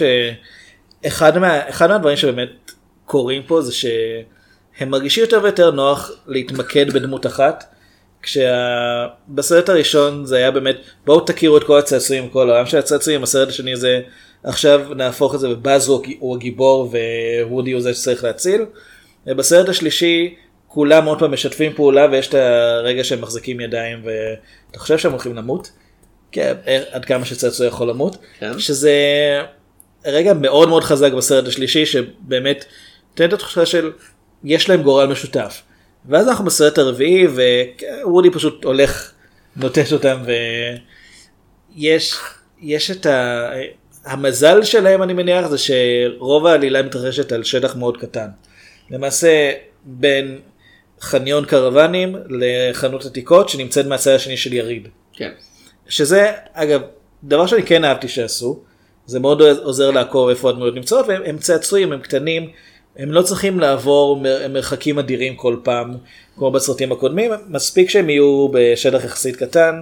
[1.05, 2.73] שאחד מה, אחד מהדברים שבאמת
[3.05, 7.74] קורים פה זה שהם מרגישים יותר ויותר נוח להתמקד בדמות אחת.
[8.25, 13.49] כשבסרט הראשון זה היה באמת בואו תכירו את כל הצעצועים כל העולם של הצעצועים הסרט
[13.49, 14.01] השני זה
[14.45, 16.91] עכשיו נהפוך את זה ובאז הוא, הג- הוא הגיבור
[17.45, 18.65] ווודי הוא זה שצריך להציל.
[19.27, 20.35] ובסרט השלישי
[20.69, 25.35] כולם עוד פעם משתפים פעולה ויש את הרגע שהם מחזיקים ידיים ואתה חושב שהם הולכים
[25.37, 25.71] למות.
[26.33, 26.55] כן,
[26.91, 28.17] עד כמה שצעצוע יכול למות.
[28.39, 28.59] כן.
[28.59, 28.93] שזה
[30.07, 32.65] רגע מאוד מאוד חזק בסרט השלישי שבאמת
[33.11, 33.93] נותן את התחושה של
[34.45, 35.63] יש להם גורל משותף.
[36.09, 37.27] ואז אנחנו בסרט הרביעי
[38.05, 39.13] ווודי פשוט הולך
[39.57, 40.23] נוטש אותם
[41.75, 42.15] ויש
[42.61, 43.51] יש את ה...
[44.05, 48.29] המזל שלהם אני מניח זה שרוב העלילה מתרחשת על שטח מאוד קטן.
[48.91, 49.53] למעשה
[49.85, 50.39] בין
[51.01, 54.89] חניון קרוונים לחנות עתיקות שנמצאת מהצד השני של יריד.
[55.13, 55.31] כן.
[55.89, 56.81] שזה אגב
[57.25, 58.63] דבר שאני כן אהבתי שעשו
[59.07, 62.51] זה מאוד עוזר לעקוב איפה הדמויות נמצאות והם הם צעצועים הם קטנים
[62.97, 65.95] הם לא צריכים לעבור מר, מרחקים אדירים כל פעם
[66.37, 69.81] כמו בסרטים הקודמים מספיק שהם יהיו בשטח יחסית קטן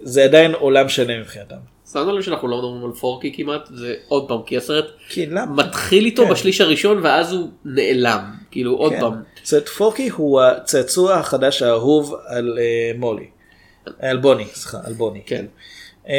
[0.00, 1.56] זה עדיין עולם שלם מבחינתם.
[1.92, 5.26] שמנו לב שאנחנו לא מדברים על פורקי כמעט זה עוד פעם כי הסרט כי?
[5.56, 6.30] מתחיל איתו כן.
[6.30, 9.00] בשליש הראשון ואז הוא נעלם כאילו עוד כן.
[9.00, 9.22] פעם.
[9.42, 13.26] זאת פורקי הוא הצעצוע החדש האהוב על uh, מולי.
[13.98, 15.20] על בוני, סליחה, על בוני.
[15.26, 15.46] כן.
[16.08, 16.12] אמ,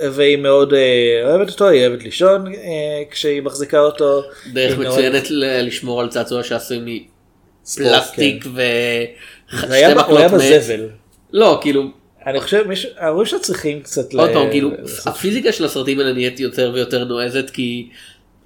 [0.00, 4.22] והיא מאוד אה, אוהבת אותו, היא אוהבת לישון אה, כשהיא מחזיקה אותו.
[4.52, 7.06] דרך מצוינת לשמור על צעצוע שעשוי
[7.76, 8.50] פלסטיק כן.
[8.54, 8.60] ו...
[9.68, 10.88] זה היה ב- הוא היה בזבל.
[11.32, 11.90] לא כאילו
[12.26, 12.64] אני חושב
[12.98, 14.70] ההורים שלו צריכים קצת עוד פעם כאילו
[15.06, 17.88] הפיזיקה של הסרטים האלה נהיית יותר ויותר נועזת כי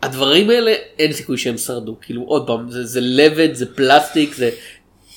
[0.03, 4.51] הדברים האלה אין סיכוי שהם שרדו כאילו עוד פעם זה, זה לבד זה פלסטיק זה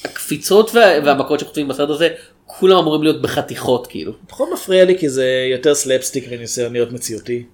[0.03, 2.09] הקפיצות וה, והמכות שחוטפים בסרט הזה
[2.45, 4.13] כולם אמורים להיות בחתיכות כאילו.
[4.27, 7.45] פחות מפריע לי כי זה יותר סלפסטיק וניסיון להיות מציאותי.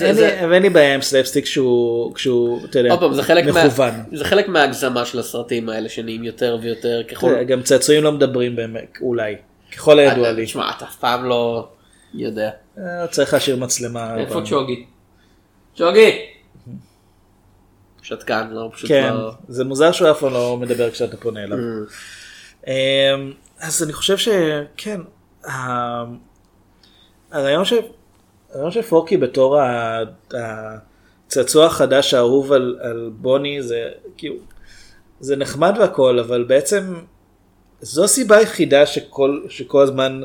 [0.00, 3.44] אין לי- ואין לי בעיה עם סלפסטיק כשהוא כשהוא אתה יודע עוד פעם זה חלק,
[3.44, 3.90] מה, מכוון.
[4.12, 7.42] זה חלק מההגזמה של הסרטים האלה שנהיים יותר ויותר ככל.
[7.42, 9.36] גם צעצועים לא מדברים באמת אולי
[9.76, 10.44] ככל הידוע לי.
[10.44, 11.68] תשמע אתה אף פעם לא
[12.14, 12.50] יודע.
[12.78, 14.16] אה, צריך להשאיר מצלמה.
[14.16, 14.40] איפה.
[14.46, 14.84] צ'וגי?
[15.76, 16.10] צ'וגי!
[18.02, 19.30] שתקן לא פשוט כן לא.
[19.48, 21.58] זה מוזר שהוא אף פעם לא מדבר כשאתה פונה אליו.
[22.66, 22.72] אמ,
[23.60, 25.00] אז אני חושב שכן
[25.48, 26.04] ה-
[27.32, 27.76] הרעיון של
[28.52, 29.58] הרעיון של פורקי בתור
[31.26, 34.34] הצעצוע החדש האהוב על, על בוני זה כאילו
[35.20, 36.94] זה נחמד והכל אבל בעצם
[37.80, 40.20] זו הסיבה היחידה שכל שכל הזמן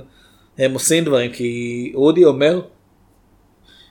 [0.58, 2.62] הם עושים דברים כי וודי אומר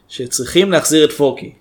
[0.09, 1.53] שצריכים להחזיר את פורקי.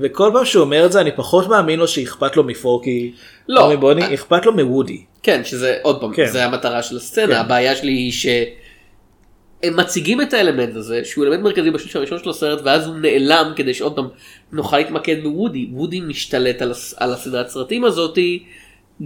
[0.00, 3.12] וכל פעם שהוא אומר את זה אני פחות מאמין לו שאכפת לו מפורקי
[3.48, 3.60] לא.
[3.60, 5.04] או מבוני אכפת לו מוודי.
[5.22, 6.26] כן שזה עוד פעם כן.
[6.26, 7.32] זה המטרה של הסצנה כן.
[7.32, 12.60] הבעיה שלי היא שהם מציגים את האלמנט הזה שהוא אלמנט מרכזי בשליש הראשון של הסרט
[12.64, 14.08] ואז הוא נעלם כדי שעוד פעם
[14.52, 18.44] נוכל להתמקד בוודי וודי משתלט על, הס- על הסדרת סרטים הזאתי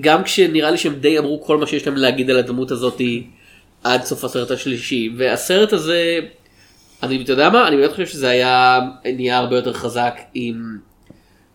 [0.01, 3.27] גם כשנראה לי שהם די אמרו כל מה שיש להם להגיד על הדמות הזאתי
[3.85, 6.19] עד סוף הסרט השלישי והסרט הזה
[7.03, 10.55] אני אתה יודע מה אני באמת חושב שזה היה נהיה הרבה יותר חזק אם.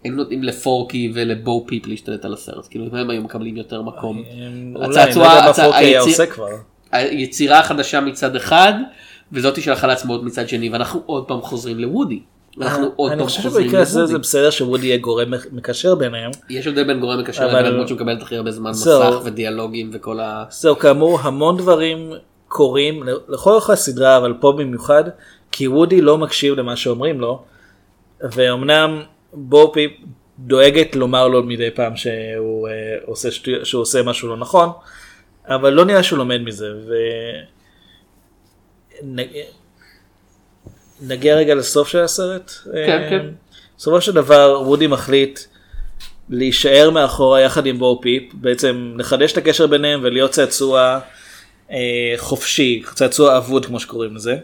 [0.03, 4.23] היינו נותנים לפורקי ולבו פיפ להשתלט על הסרט כאילו אם הם היו מקבלים יותר מקום.
[4.75, 6.55] אולי, הצעצוע- אני.
[6.91, 8.73] היצירה החדשה מצד אחד
[9.31, 12.19] וזאתי של החלץ מאוד מצד שני ואנחנו עוד פעם חוזרים לוודי.
[12.61, 14.17] אנחנו עוד אה, אני פעם חושב חוזרים שבמקרה זה לוודי.
[14.17, 16.31] בסדר שוודי יהיה גורם מקשר ביניהם.
[16.49, 18.69] יש הבדל בין גורם מקשר לבין הדמות שמקבלת הכי הרבה זמן.
[18.69, 20.43] מסך ודיאלוגים וכל ה...
[20.49, 22.11] זהו כאמור המון דברים
[22.55, 25.03] קורים לכל אורך הסדרה אבל פה במיוחד
[25.51, 27.43] כי וודי לא מקשיב למה שאומרים לו
[28.31, 29.01] ואומנם
[29.33, 29.91] בו פיפ
[30.39, 32.73] דואגת לומר לו מדי פעם שהוא, אה,
[33.05, 34.69] עושה, שטוי, שהוא עושה משהו לא נכון
[35.47, 36.67] אבל לא נראה שהוא לומד מזה.
[36.87, 36.93] ו...
[39.03, 39.31] נ-
[41.01, 42.51] נגיע רגע לסוף של הסרט.
[42.73, 43.25] כן, כן.
[43.77, 45.39] בסופו של דבר וודי מחליט
[46.29, 50.99] להישאר מאחורה יחד עם בו פיפ, בעצם לחדש את הקשר ביניהם ולהיות צעצוע אה,
[52.17, 54.37] חופשי, צעצוע אבוד כמו שקוראים לזה.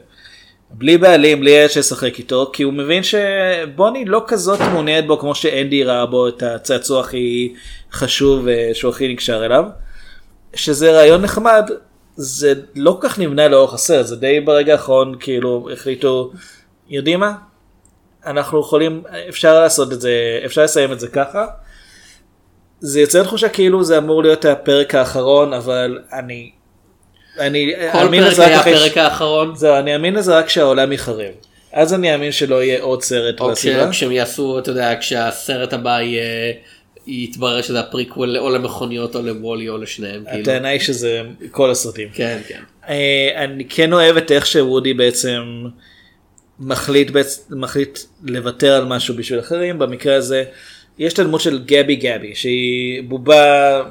[0.74, 5.36] בלי בעלים, בלי ילד שישחק איתו, כי הוא מבין שבוני לא כזאת מעוניינת בו כמו
[5.36, 7.54] שאנדי ראה בו את הצעצוע הכי
[7.92, 9.64] חשוב אה, שהוא הכי נקשר אליו.
[10.54, 11.70] שזה רעיון נחמד,
[12.16, 16.32] זה לא כל כך נבנה לאורך הסרט, זה די ברגע האחרון כאילו החליטו,
[16.90, 17.34] יודעים מה?
[18.26, 21.46] אנחנו יכולים, אפשר לעשות את זה, אפשר לסיים את זה ככה.
[22.80, 26.52] זה יוצר תחושה כאילו זה אמור להיות הפרק האחרון, אבל אני,
[27.40, 29.56] אני כל אאמין פרק לזה רק היה אחרי ש- הפרק האחרון.
[29.56, 31.32] זהו, אני אאמין לזה רק כשהעולם יחרב.
[31.74, 33.92] אז אני אאמין שלא יהיה עוד סרט או בסדרה.
[33.92, 36.54] כשהם יעשו, אתה יודע, כשהסרט הבא יהיה,
[37.08, 40.24] יתברר שזה הפריקוול או למכוניות או לוולי או לשניהם.
[40.26, 40.42] כאילו.
[40.42, 42.08] הטענה היא שזה כל הסרטים.
[42.14, 42.60] כן, כן.
[42.90, 45.42] אה, אני כן אוהב את איך שוודי בעצם
[46.60, 47.12] מחליט,
[47.50, 50.44] מחליט לוותר על משהו בשביל אחרים, במקרה הזה
[51.00, 53.84] יש את הדמות של גבי גבי שהיא בובה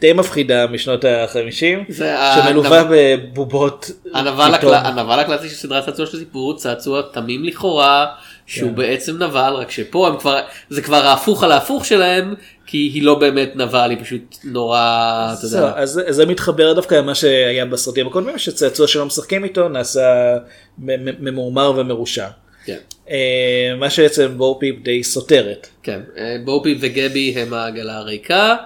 [0.00, 6.52] די מפחידה משנות ה-50, זה ה- שמלווה בבובות הנבל, הקלאסי של סדרת צעצוע של הסיפור
[6.52, 8.06] הוא צעצוע תמים לכאורה
[8.46, 8.76] שהוא כן.
[8.76, 12.34] בעצם נבל רק שפה הם כבר זה כבר ההפוך על ההפוך שלהם
[12.66, 15.72] כי היא לא באמת נבל היא פשוט נורא אתה יודע.
[15.76, 20.36] אז זה מתחבר דווקא למה שהיה בסרטים הקודמים שצעצוע שלא משחקים איתו נעשה
[20.78, 22.28] ממורמר ומרושע.
[22.64, 22.76] כן,
[23.10, 25.68] אה, מה שבעצם בו פיפ די סותרת.
[25.82, 26.00] כן.
[26.18, 28.56] אה, בופי וגבי הם העגלה הריקה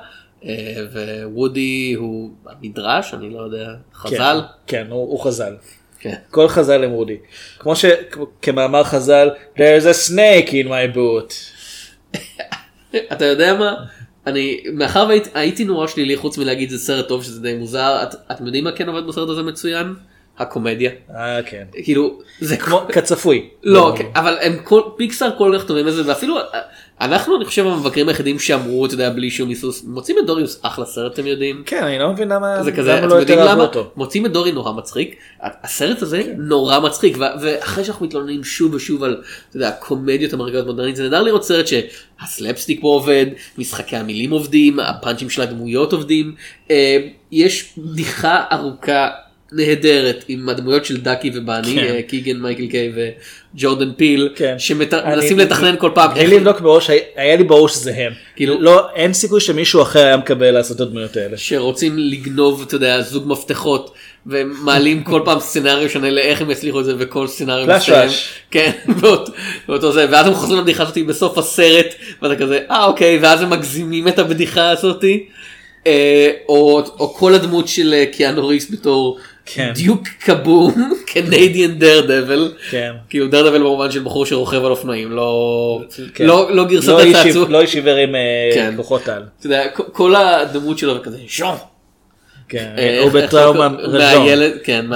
[0.45, 0.85] אה,
[1.25, 4.41] ווודי הוא המדרש אני לא יודע חז"ל.
[4.67, 5.57] כן, כן הוא, הוא חז"ל.
[5.99, 6.15] כן.
[6.31, 7.17] כל חז"ל הם וודי.
[7.59, 11.35] כמו שכמאמר חז"ל, there's a snake in my boot.
[13.13, 13.75] אתה יודע מה?
[14.27, 18.47] אני מאחר והייתי נורא שלילי חוץ מלהגיד זה סרט טוב שזה די מוזר את, אתם
[18.47, 19.95] יודעים מה כן עובד בסרט הזה מצוין?
[20.39, 20.91] הקומדיה.
[21.15, 21.65] אה כן.
[21.85, 23.49] כאילו זה כמו כצפוי.
[23.63, 26.43] לא, כן, אבל הם כל, פיקסאר כל כך טובים לזה, ואפילו אה,
[27.01, 30.85] אנחנו אני חושב המבקרים היחידים שאמרו, אתה יודע, בלי שום היסוס, מוצאים את דוריוס אחלה
[30.85, 31.63] סרט אתם יודעים.
[31.67, 33.63] כן, אני לא מבין למה, זה כזה, למה אתם לא יותר אהבו למה?
[33.63, 33.91] אותו.
[33.97, 39.23] מוצאים את דורי נורא מצחיק, הסרט הזה נורא מצחיק, ואחרי שאנחנו מתלוננים שוב ושוב על,
[39.49, 43.27] אתה יודע, הקומדיות המרגלות מודרנית, זה נהדר לראות סרט שהסלפסטיק פה עובד,
[43.59, 46.35] משחקי המילים עובדים, הפאנצ'ים של הדמויות עובדים,
[46.71, 46.97] אה,
[47.33, 49.09] יש בדיחה ארוכה
[49.55, 51.79] נהדרת עם הדמויות של דאקי ובאני, כן.
[51.95, 52.93] אה, קיגן מייקל קיי
[53.55, 54.55] וג'ורדן פיל, כן.
[54.59, 56.11] שמנסים לתכנן כל פעם.
[56.15, 58.13] בלי איך- לבדוק מראש היה לי ברור שזה הם.
[58.37, 61.37] כאילו- לא אין סיכוי שמישהו אחר היה מקבל לעשות את הדמויות האלה.
[61.37, 63.95] שרוצים לגנוב, אתה יודע, זוג מפתחות,
[64.27, 67.67] ומעלים כל פעם סצנריו שונה לאיך הם יצליחו את זה, וכל סצנריו
[68.07, 68.29] ראש.
[68.51, 69.31] כן, באות-
[69.69, 71.87] באותו זה, ואז הם חוזרים לבדיחה הזאת בסוף הסרט,
[72.23, 75.27] ואתה כזה, אה אוקיי, ואז הם מגזימים את הבדיחה הזאתי.
[75.87, 79.73] אה, או, או כל הדמות של אה, קיאנו ריס בתור כן.
[79.75, 82.53] דיוק קבום, קנדיאן דר דבל.
[82.71, 82.93] כן.
[83.11, 85.81] כאילו דר דבל במובן של בחור שרוכב על אופנועים, לא,
[86.15, 86.27] כן.
[86.27, 87.49] לא, לא גרסת לא הצעצוע.
[87.49, 88.21] לא איש עיוור עם אה,
[88.55, 88.75] כן.
[88.77, 89.23] כוחות על.
[89.39, 91.55] אתה יודע, כל- הדמות שלו וכזה, ז'אן.
[92.49, 92.71] כן.
[92.79, 94.23] אה, הוא בטראומה לא- רז'ון.
[94.23, 94.87] מהילד, כן,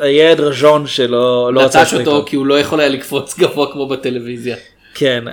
[0.00, 2.22] הילד- רז'ון שלא לא נטש לשחק אותו.
[2.26, 4.56] כי הוא לא יכול היה לקפוץ גבוה כמו בטלוויזיה.
[4.94, 5.24] כן.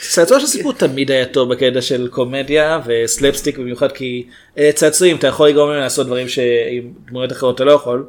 [0.00, 4.26] צעצוע של סיפור תמיד היה טוב בקטע של קומדיה וסלפסטיק במיוחד כי
[4.58, 8.04] אה, צעצועים אתה יכול לגרום להם לעשות דברים שעם דמויות אחרות אתה לא יכול.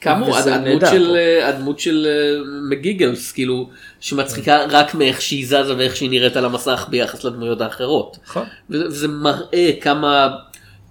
[0.00, 1.16] כאמור, וזה הדמות של, פה.
[1.16, 6.44] אה, הדמות של אה, מגיגלס, כאילו, שמצחיקה רק מאיך שהיא זזה ואיך שהיא נראית על
[6.44, 8.16] המסך ביחס לדמויות האחרות.
[8.26, 8.44] נכון.
[8.70, 10.28] וזה מראה כמה,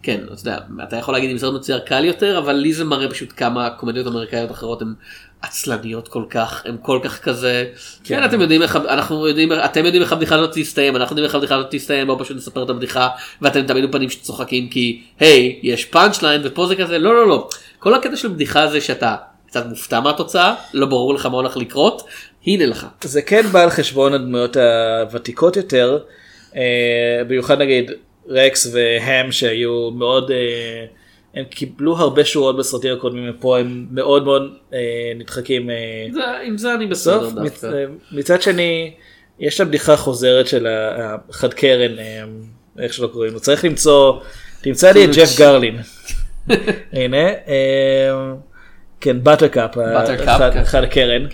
[0.03, 3.09] כן, אתה יודע, אתה יכול להגיד אם סרט מצויר קל יותר, אבל לי זה מראה
[3.09, 4.93] פשוט כמה קומדיות אמריקאיות אחרות הן
[5.41, 7.65] עצלניות כל כך, הן כל כך כזה,
[8.03, 11.35] כן, אתם יודעים איך, אנחנו יודעים, אתם יודעים איך הבדיחה הזאת תסתיים, אנחנו יודעים איך
[11.35, 13.07] הבדיחה הזאת תסתיים, בואו פשוט נספר את הבדיחה,
[13.41, 17.49] ואתם תמיד בפנים שצוחקים כי, היי, יש פאנצ' ליין, ופה זה כזה, לא, לא, לא,
[17.79, 19.15] כל הקטע של בדיחה זה שאתה
[19.47, 22.07] קצת מופתע מהתוצאה, לא ברור לך מה הולך לקרות,
[22.45, 22.85] הנה לך.
[23.03, 25.99] זה כן בא על חשבון הדמויות הוותיקות יותר,
[26.55, 26.61] אה,
[27.27, 27.91] במיוחד נגיד
[28.29, 30.85] רקס והם שהיו מאוד, אה,
[31.35, 35.69] הם קיבלו הרבה שורות בסרטים הקודמים ופה הם מאוד מאוד אה, נדחקים.
[35.69, 35.75] אה,
[36.13, 37.67] זה, עם זה אני בסדר דווקא.
[38.11, 38.93] מצד שני,
[39.39, 40.67] יש את הבדיחה החוזרת של
[41.29, 41.95] החד קרן,
[42.79, 44.19] איך שלא קוראים לו, צריך למצוא,
[44.61, 45.77] תמצא לי את ג'ף גרלין.
[46.93, 47.27] הנה,
[49.01, 50.59] כן, בטרקאפ, כן.
[50.59, 51.25] החד קרן.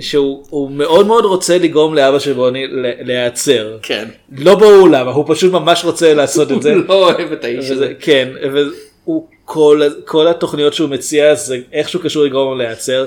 [0.00, 2.66] שהוא הוא מאוד מאוד רוצה לגרום לאבא של בוני
[3.00, 3.78] להיעצר.
[3.82, 4.08] כן.
[4.38, 6.74] לא ברור למה, הוא פשוט ממש רוצה לעשות את זה.
[6.74, 7.92] הוא לא אוהב את האיש הזה.
[8.00, 13.06] כן, והוא כל, כל התוכניות שהוא מציע זה איכשהו קשור לגרום לו להיעצר.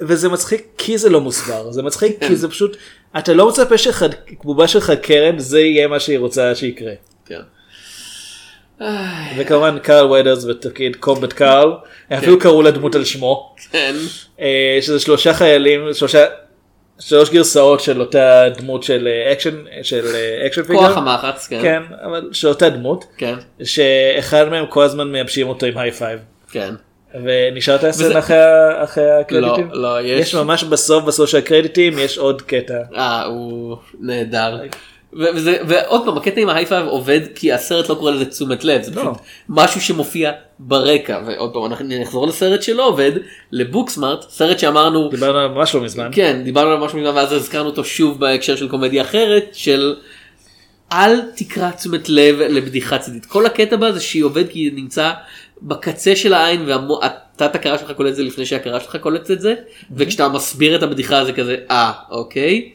[0.00, 2.28] וזה מצחיק כי זה לא מוסבר, זה מצחיק כן.
[2.28, 2.76] כי זה פשוט,
[3.18, 6.92] אתה לא מצפה שבובה שלך קרן זה יהיה מה שהיא רוצה שיקרה.
[7.26, 7.40] כן.
[9.38, 11.72] וכמובן קארל ווד'רס בתפקיד קומבט קארל,
[12.10, 13.54] הם אפילו קראו לדמות על שמו.
[13.70, 13.94] כן.
[14.40, 16.24] אה, שזה שלושה חיילים, שלושה,
[16.98, 20.78] שלוש גרסאות של אותה דמות של אה, אקשן, של אה, action figure.
[20.78, 21.58] כוח המחץ, כן.
[21.62, 23.34] כן, אבל של אותה דמות, כן.
[23.64, 26.18] שאחד מהם כל הזמן מייבשים אותו עם high five.
[26.50, 26.74] כן.
[27.24, 28.18] ונשארת הסצנה
[28.84, 29.68] אחרי הקרדיטים?
[29.72, 32.78] לא, לא, יש- יש ממש בסוף בסוף של הקרדיטים יש עוד קטע.
[32.96, 34.56] אה, הוא נהדר.
[35.16, 38.64] וזה, ועוד פעם, הקטע עם ה high five עובד כי הסרט לא קורא לזה תשומת
[38.64, 39.00] לב, זה לא.
[39.00, 39.12] פשוט
[39.48, 43.12] משהו שמופיע ברקע, ועוד פעם, אנחנו נחזור לסרט שלא עובד,
[43.52, 46.08] ל Booksmart, סרט שאמרנו, דיברנו עליו ממש לא מזמן.
[46.12, 49.94] כן, דיברנו על משהו מזמן ואז הזכרנו אותו שוב בהקשר של קומדיה אחרת, של
[50.92, 53.26] אל תקרא תשומת לב לבדיחה צידית.
[53.26, 55.12] כל הקטע בה זה שהיא עובד כי היא נמצא
[55.62, 59.54] בקצה של העין והתת הכרה שלך קולט את זה לפני שהכרה שלך קולטת את זה,
[59.96, 62.70] וכשאתה מסביר את הבדיחה זה כזה, אה, אוקיי.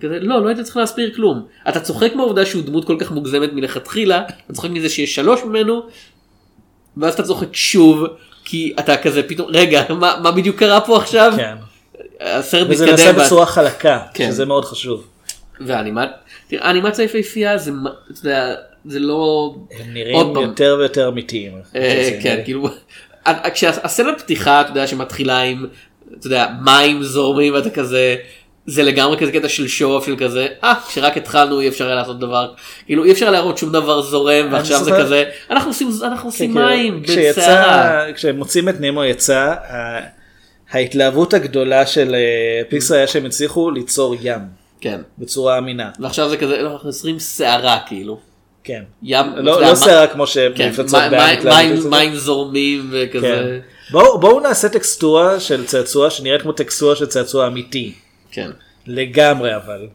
[0.00, 1.46] כזה, לא, לא היית צריך להסביר כלום.
[1.68, 5.82] אתה צוחק מהעובדה שהוא דמות כל כך מוגזמת מלכתחילה, אתה צוחק מזה שיש שלוש ממנו,
[6.96, 8.04] ואז אתה צוחק שוב,
[8.44, 11.32] כי אתה כזה פתאום, רגע, מה, מה בדיוק קרה פה עכשיו?
[11.36, 11.54] כן.
[12.20, 13.06] הסרט וזה מתקדם.
[13.06, 14.26] נעשה ואת- בצורה חלקה, כן.
[14.30, 15.06] שזה מאוד חשוב.
[15.60, 17.70] והאנימציה, יפהפייה זה,
[18.12, 18.54] אתה יודע,
[18.84, 20.42] זה לא, הם עוד נראים פעם.
[20.42, 21.52] יותר ויותר אמיתיים.
[21.76, 22.68] אה, כן, כאילו,
[23.54, 25.66] כשהסצנה פתיחה, אתה יודע, שמתחילה עם,
[26.18, 28.16] אתה יודע, מים זורמים ואתה כזה,
[28.66, 32.18] זה לגמרי כזה קטע של שואו של כזה, אה, כשרק התחלנו אי אפשר היה לעשות
[32.20, 32.52] דבר,
[32.86, 36.58] כאילו אי אפשר להראות שום דבר זורם ועכשיו זה כזה, אנחנו עושים, אנחנו עושים כן,
[36.64, 38.04] מים כאילו, בסערה.
[38.04, 39.54] כשיצא, כשהם מוצאים את נמו יצא,
[40.70, 42.20] ההתלהבות הגדולה של אה,
[42.68, 44.40] פיקסר היה שהם הצליחו ליצור ים
[44.80, 45.90] כן, בצורה אמינה.
[46.00, 48.18] ועכשיו זה כזה, לא, אנחנו יוצרים סערה כאילו.
[48.64, 48.82] כן.
[49.02, 51.90] ים, לא יודע, לא סערה כמו שמפלצות מים- בעם מים- מים-.
[51.90, 53.26] מים זורמים וכזה.
[53.26, 53.58] כן.
[53.92, 57.92] בואו בואו נעשה טקסטורה של צעצוע שנראית כמו טקסטורה של צעצוע אמיתי.
[58.34, 58.50] כן.
[58.86, 59.86] לגמרי אבל.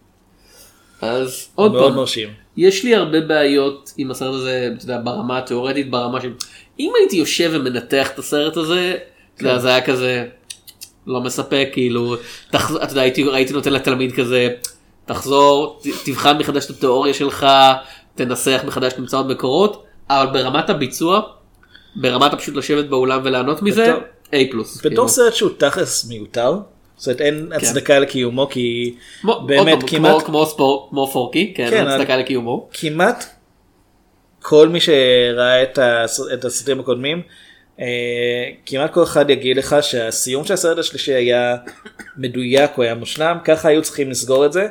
[1.01, 2.29] אז עוד פעם, מרשים.
[2.57, 6.33] יש לי הרבה בעיות עם הסרט הזה, אתה יודע, ברמה התיאורטית, ברמה של...
[6.79, 8.97] אם הייתי יושב ומנתח את הסרט הזה,
[9.35, 10.25] אתה יודע, זה היה כזה
[11.07, 12.15] לא מספק, כאילו,
[12.51, 12.75] תחז...
[12.75, 14.49] אתה יודע, הייתי, הייתי נותן לתלמיד כזה,
[15.05, 17.47] תחזור, ת, תבחן מחדש את התיאוריה שלך,
[18.15, 21.21] תנסח מחדש, תמצא עוד מקורות, אבל ברמת הביצוע,
[21.95, 23.93] ברמת הפשוט לשבת באולם וליהנות מזה,
[24.25, 24.77] A פלוס.
[24.77, 25.09] בתור כאילו.
[25.09, 26.59] סרט שהוא תכלס מיותר.
[26.99, 31.07] זאת אומרת אין הצדקה לקיומו כי כמו, עוד באמת פעם, כמעט כמו, כמו ספורט, כמו
[31.07, 32.69] פורקי, כן, כן, כן הצדקה לקיומו.
[32.73, 33.25] כמעט
[34.41, 36.21] כל מי שראה את, הס...
[36.33, 37.21] את הסרטים הקודמים
[37.79, 41.55] אה, כמעט כל אחד יגיד לך שהסיום של הסרט השלישי היה
[42.17, 44.67] מדויק, הוא היה מושלם, ככה היו צריכים לסגור את זה.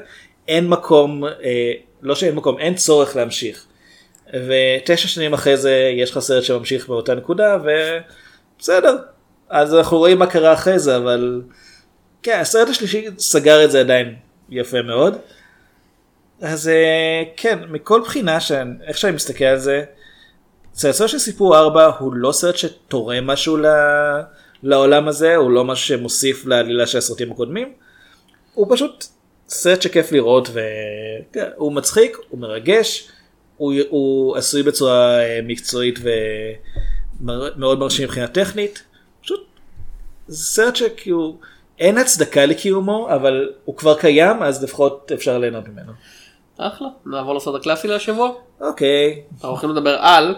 [0.49, 1.73] אין מקום, אה,
[2.03, 3.65] לא שאין מקום, אין צורך להמשיך.
[4.35, 7.59] ותשע שנים אחרי זה יש לך סרט שממשיך באותה נקודה,
[8.59, 8.97] ובסדר.
[9.49, 11.43] אז אנחנו רואים מה קרה אחרי זה, אבל
[12.23, 14.15] כן, הסרט השלישי סגר את זה עדיין
[14.51, 15.17] יפה מאוד.
[16.41, 19.85] אז אה, כן, מכל בחינה, שאני, איך שאני מסתכל על זה,
[20.73, 23.67] צעצוע של סיפור 4 הוא לא סרט שתורם משהו ל...
[24.63, 27.73] לעולם הזה, הוא לא משהו שמוסיף לעלילה של הסרטים הקודמים,
[28.55, 29.05] הוא פשוט
[29.49, 33.09] סרט שכיף לראות והוא מצחיק, הוא מרגש,
[33.57, 35.99] הוא, הוא עשוי בצורה אה, מקצועית
[37.21, 38.83] ומאוד מרשים מבחינה טכנית,
[39.23, 39.47] פשוט
[40.31, 41.39] סרט שכאילו
[41.79, 45.93] אין הצדקה לקיומו, אבל הוא כבר קיים אז לפחות אפשר ליהנות ממנו.
[46.59, 48.31] אחלה, נעבור לסרט הקלאסי להשבוע.
[48.61, 50.37] אוקיי, אנחנו הולכים לדבר על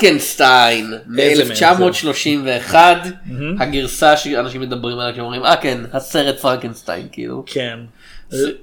[0.00, 2.74] פרנקנשטיין איזה מ-1931
[3.60, 7.78] הגרסה שאנשים מדברים עליה שאומרים אה כן הסרט פרנקנשטיין כאילו כן.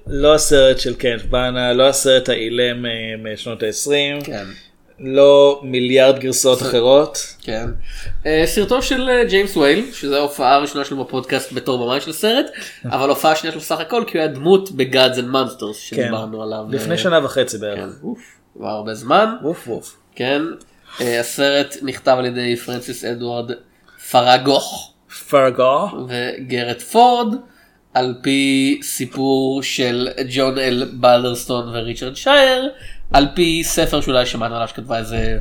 [0.07, 2.91] לא הסרט של קנת בראנה, לא הסרט האילם אה,
[3.33, 4.45] משנות ה-20, כן
[4.99, 7.35] לא מיליארד גרסאות אחרות.
[7.43, 7.65] כן
[8.25, 12.45] אה, סרטו של אה, ג'יימס וייל שזו ההופעה הראשונה שלו בפודקאסט בתור במאי של הסרט
[12.85, 15.95] אבל ההופעה השנייה שלו סך הכל כי הוא היה דמות ב Gods and Monsters כן.
[15.95, 17.79] שדיברנו עליו לפני שנה וחצי בערך.
[17.79, 18.07] כן,
[18.57, 19.97] כבר הרבה זמן ווף ווף.
[20.15, 20.41] כן
[21.01, 23.51] הסרט נכתב על ידי פרנסיס אדוארד
[24.11, 24.93] פרגוך
[25.29, 25.89] פרגו.
[26.07, 27.35] וגרד פורד
[27.93, 32.69] על פי סיפור של ג'ון אל בלדרסטון וריצ'רד שייר
[33.13, 35.37] על פי ספר שאולי שמענו עליו שכתבה איזה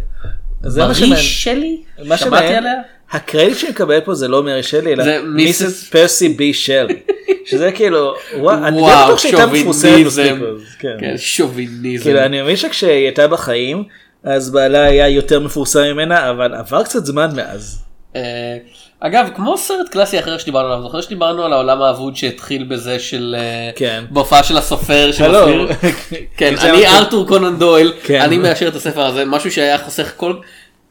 [0.62, 1.18] זה מה מרי שמעניין.
[1.22, 2.72] שלי מה שמעתי עליה
[3.10, 7.02] הקרדיט שמקבל פה זה לא מרי שלי אלא מיסס- פרסי בי שלי.
[7.46, 10.32] שזה כאילו, וואו, אני וואו בטוח שהייתה מפורסמת מספיק.
[10.78, 10.96] כן.
[11.00, 13.84] כן, שוביניזם כאילו אני מבין שכשהיא הייתה בחיים
[14.26, 17.82] אז בעלה היה יותר מפורסם ממנה אבל עבר קצת זמן מאז.
[18.16, 18.56] אה,
[19.00, 23.36] אגב כמו סרט קלאסי אחר שדיברנו עליו זוכר שדיברנו על העולם האבוד שהתחיל בזה של
[23.38, 24.04] אה, כן.
[24.10, 25.12] בהופעה של הסופר.
[25.12, 25.68] שמסביר
[26.38, 28.20] כן אני ארתור קונן דויל כן.
[28.20, 30.34] אני מאשר את הספר הזה משהו שהיה חוסך כל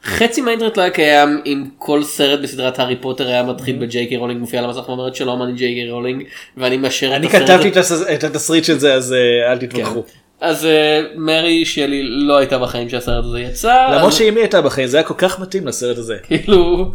[0.03, 4.17] חצי מהאינטרנט לא היה קיים אם כל סרט בסדרת הארי פוטר היה מתחיל בג'יי קיי
[4.17, 6.23] רולינג מופיע על המסך ואומרת שלום אני ג'יי קיי רולינג
[6.57, 7.71] ואני מאשר את אני הסרט כתבתי
[8.15, 10.03] את התסריט של זה אז אה, אל תתווכחו.
[10.41, 14.61] אז אה, מרי שלי לא הייתה בחיים שהסרט הזה יצא למרות אז- שאם היא הייתה
[14.61, 16.17] בחיים זה היה כל כך מתאים לסרט הזה.
[16.23, 16.91] כאילו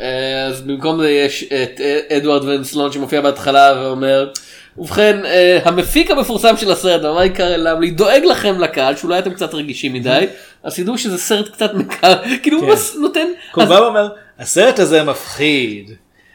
[0.00, 4.28] אה, אז במקום זה יש את אה, אדוארד ונסלון שמופיע בהתחלה ואומר
[4.78, 5.16] ובכן
[5.64, 10.26] המפיק המפורסם של הסרט מייקל למלי דואג לכם לקהל שאולי אתם קצת רגישים מדי
[10.62, 13.00] אז תדעו שזה סרט קצת מקר כאילו הוא כן.
[13.00, 14.08] נותן הוא אז בא ואומר
[14.38, 15.90] הסרט הזה מפחיד.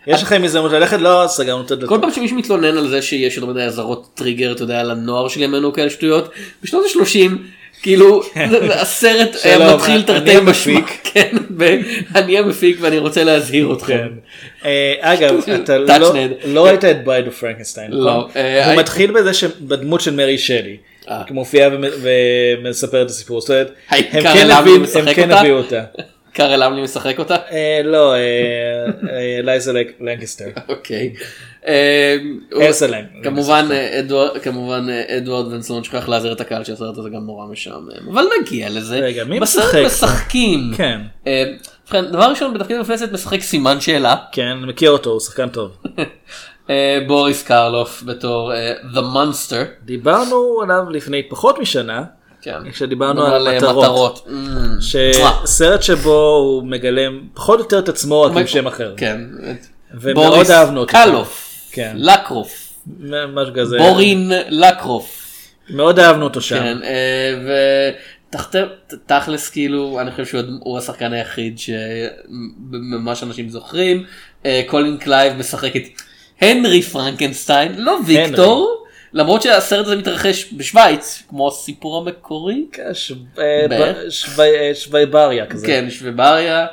[0.08, 2.02] יש לכם הזדמנות ללכת לא סגרנו את כל הדלתות.
[2.02, 5.74] פעם שמישהו מתלונן על זה שיש יותר מדי אזהרות טריגר אתה יודע לנוער של ימינו
[5.74, 6.30] כאלה שטויות
[6.64, 7.30] בשנות ה-30
[7.82, 8.22] כאילו
[8.74, 10.80] הסרט היה מתחיל אני תרתי משמע.
[11.04, 13.98] כן ואני המפיק ואני רוצה להזהיר אתכם.
[13.98, 14.08] כן.
[14.66, 16.14] אה, אגב אתה לא-.
[16.46, 17.92] לא ראית את Bride of Frankenstein.
[17.92, 18.32] לא, נכון?
[18.36, 20.78] אה, הוא מתחיל בזה שבדמות של מרי שלי.
[21.10, 21.22] אה.
[21.32, 23.42] מופיעה ומ- ומספר את הסיפור.
[23.42, 25.82] זאת אומרת, הם כן למלי הביאו- כן אותה?
[26.34, 27.36] קארל למלי משחק אותה?
[27.36, 28.20] אה, לא, אה,
[29.10, 30.46] אה, אלייזה לנקסטר.
[30.70, 31.14] אוקיי.
[33.24, 33.68] כמובן
[34.00, 38.70] אדוארד כמובן אדוארד ונסלון שכח להזהיר את הקהל שהסרט הזה גם נורא משעמם אבל נגיע
[38.70, 39.00] לזה.
[39.00, 39.86] רגע, מי בסרט משחק?
[39.86, 40.72] משחקים.
[40.78, 41.02] כן.
[41.94, 45.78] דבר ראשון בתפקיד המפלסת משחק סימן שאלה כן, אני מכיר אותו, הוא שחקן טוב.
[47.08, 48.54] בוריס קרלוף בתור
[48.94, 49.86] The Monster.
[49.86, 52.04] דיברנו עליו לפני פחות משנה,
[52.42, 52.72] כן.
[52.72, 54.28] כשדיברנו על אה, מטרות.
[54.28, 54.32] Mm.
[54.82, 58.94] שסרט שבו הוא מגלם פחות או יותר את עצמו רק עם שם אחר.
[58.98, 59.22] כן.
[60.02, 60.92] ומאוד אהבנו אותו.
[60.92, 61.52] קרלוף.
[61.72, 61.94] כן.
[61.96, 62.74] קרלוף.
[63.34, 63.78] משהו כזה.
[63.78, 65.22] בוריס קרלוף.
[65.70, 66.60] מאוד אהבנו אותו שם.
[66.60, 66.78] כן,
[68.94, 74.04] ותכלס כאילו אני חושב שהוא השחקן היחיד שממה שאנשים זוכרים.
[74.46, 75.84] אה, קולין קלייב משחק את
[76.42, 78.81] הנרי פרנקנשטיין, לא ויקטור,
[79.14, 82.66] למרות שהסרט הזה מתרחש בשוויץ, כמו הסיפור המקורי.
[82.72, 85.68] כן, ש- אה, שוויבריה כזה.
[85.68, 86.66] כן, שוויבריה.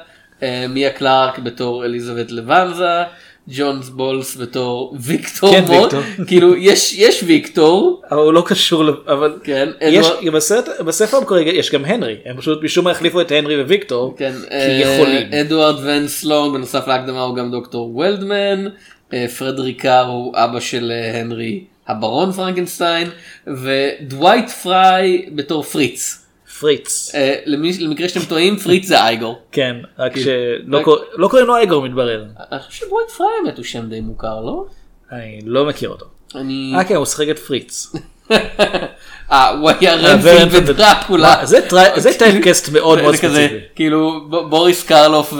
[0.43, 3.03] אה, מיה קלארק בתור אליזבת לבנזה,
[3.49, 6.01] ג'ונס בולס בתור ויקטור כן, מוט, ויקטור.
[6.28, 11.43] כאילו יש יש ויקטור, אבל הוא לא קשור, אבל כן, יש, אדוארד- בסרט, בספר המקורי
[11.43, 15.32] יש גם הנרי, הם פשוט משום מה החליפו את הנרי וויקטור, כן, כי אה, יכולים.
[15.32, 18.66] אדוארד ון סלון בנוסף להקדמה הוא גם דוקטור וולדמן,
[19.12, 23.11] אה, פרדריק קאר הוא אבא של אה, הנרי הברון פרנקנשטיין,
[23.47, 26.24] ודווייט פריי בתור פריץ.
[26.61, 29.39] פריץ, אה, למי- למקרה שאתם טועים פריץ זה אייגור.
[29.53, 30.26] כן, רק כאילו,
[30.66, 33.89] שלא רק- קור- לא קוראים לו אייגור מתברר, אני חושב שדווייט פריי האמת הוא שם
[33.89, 34.64] די מוכר לא?
[35.12, 36.07] אני לא מכיר אותו.
[36.34, 36.72] אני...
[36.76, 37.86] אה כן, הוא שיחק את פריץ.
[39.32, 41.41] אה, הוא היה רנפילד בדרקולה.
[41.45, 41.61] זה
[41.97, 43.55] זה typecast מאוד מאוד ספציפי.
[43.74, 45.32] כאילו בוריס קרלוף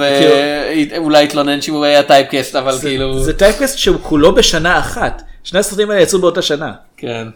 [0.91, 5.23] ואולי התלונן שהוא היה typecast אבל כאילו זה typecast שהוא כולו בשנה אחת.
[5.49, 6.73] שני הסרטים האלה יצאו באותה שנה.
[6.97, 7.29] כן.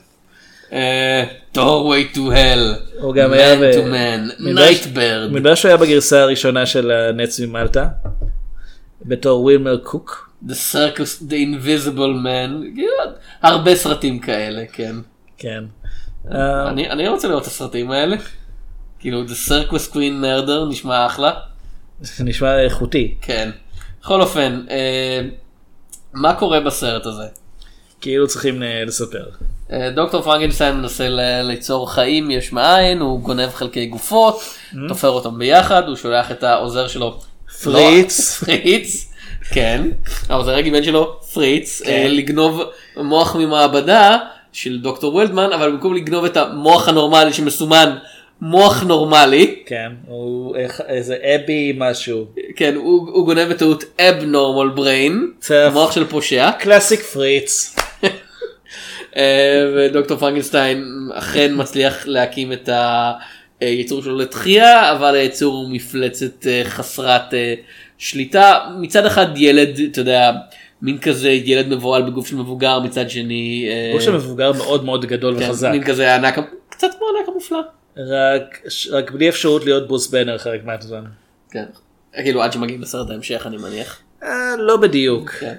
[0.72, 3.00] אה, doorway to hell.
[3.00, 4.40] הוא גם היה man to man.
[4.40, 5.32] Nightbird.
[5.32, 7.88] מדבר שהוא היה בגרסה הראשונה של הנץ ממלטה.
[9.02, 10.30] בתור ווילמר קוק.
[10.48, 12.74] The circus the invisible man.
[12.74, 12.92] כאילו,
[13.42, 14.96] הרבה סרטים כאלה כן.
[15.38, 15.64] כן.
[16.32, 18.16] אה, אני אני רוצה לראות את הסרטים האלה.
[18.98, 21.32] כאילו the circus queen murder נשמע אחלה.
[22.24, 23.14] נשמע איכותי.
[23.20, 23.50] כן.
[24.00, 25.20] בכל אופן אה,
[26.12, 27.41] מה קורה בסרט הזה?
[28.03, 29.24] כאילו צריכים אה, לספר.
[29.72, 31.07] אה, דוקטור פרנקנשטיין מנסה
[31.42, 34.42] ליצור חיים יש מאין, הוא גונב חלקי גופות,
[34.88, 37.20] תופר אותם ביחד, הוא שולח את העוזר שלו
[37.62, 38.42] פריץ.
[38.42, 39.12] לא, פריץ,
[39.50, 39.82] כן,
[40.28, 42.62] העוזר הגיבן שלו פריץ, אה, לגנוב
[42.96, 44.16] מוח ממעבדה
[44.53, 47.96] של דוקטור וולדמן, אבל במקום לגנוב את המוח הנורמלי שמסומן
[48.40, 49.92] מוח נורמלי, כן.
[50.07, 50.57] הוא
[50.88, 52.26] איזה אבי משהו.
[52.57, 55.70] כן, הוא, הוא גונב בטעות abnormal brain, צף.
[55.72, 56.50] מוח של פושע.
[56.59, 57.76] קלאסיק פריץ.
[59.16, 62.68] אה, ודוקטור פרנקנשטיין אכן מצליח להקים את
[63.60, 67.54] היצור שלו לתחייה אבל היצור הוא מפלצת אה, חסרת אה,
[67.98, 70.32] שליטה מצד אחד ילד אתה יודע
[70.82, 75.38] מין כזה ילד מבוהל בגוף של מבוגר מצד שני הוא שם מבוגר מאוד מאוד גדול
[75.38, 75.70] כן, וחזק.
[75.70, 76.38] מין כזה ענק
[76.68, 77.60] קצת כמו ענק המופלא.
[77.96, 81.04] רק רק בלי אפשרות להיות ברוס בנר חלק מהזמן.
[81.50, 81.64] כן.
[82.12, 84.00] כאילו עד שמגיעים לסרט ההמשך אני מניח.
[84.22, 85.30] אה, לא בדיוק.
[85.30, 85.54] כן.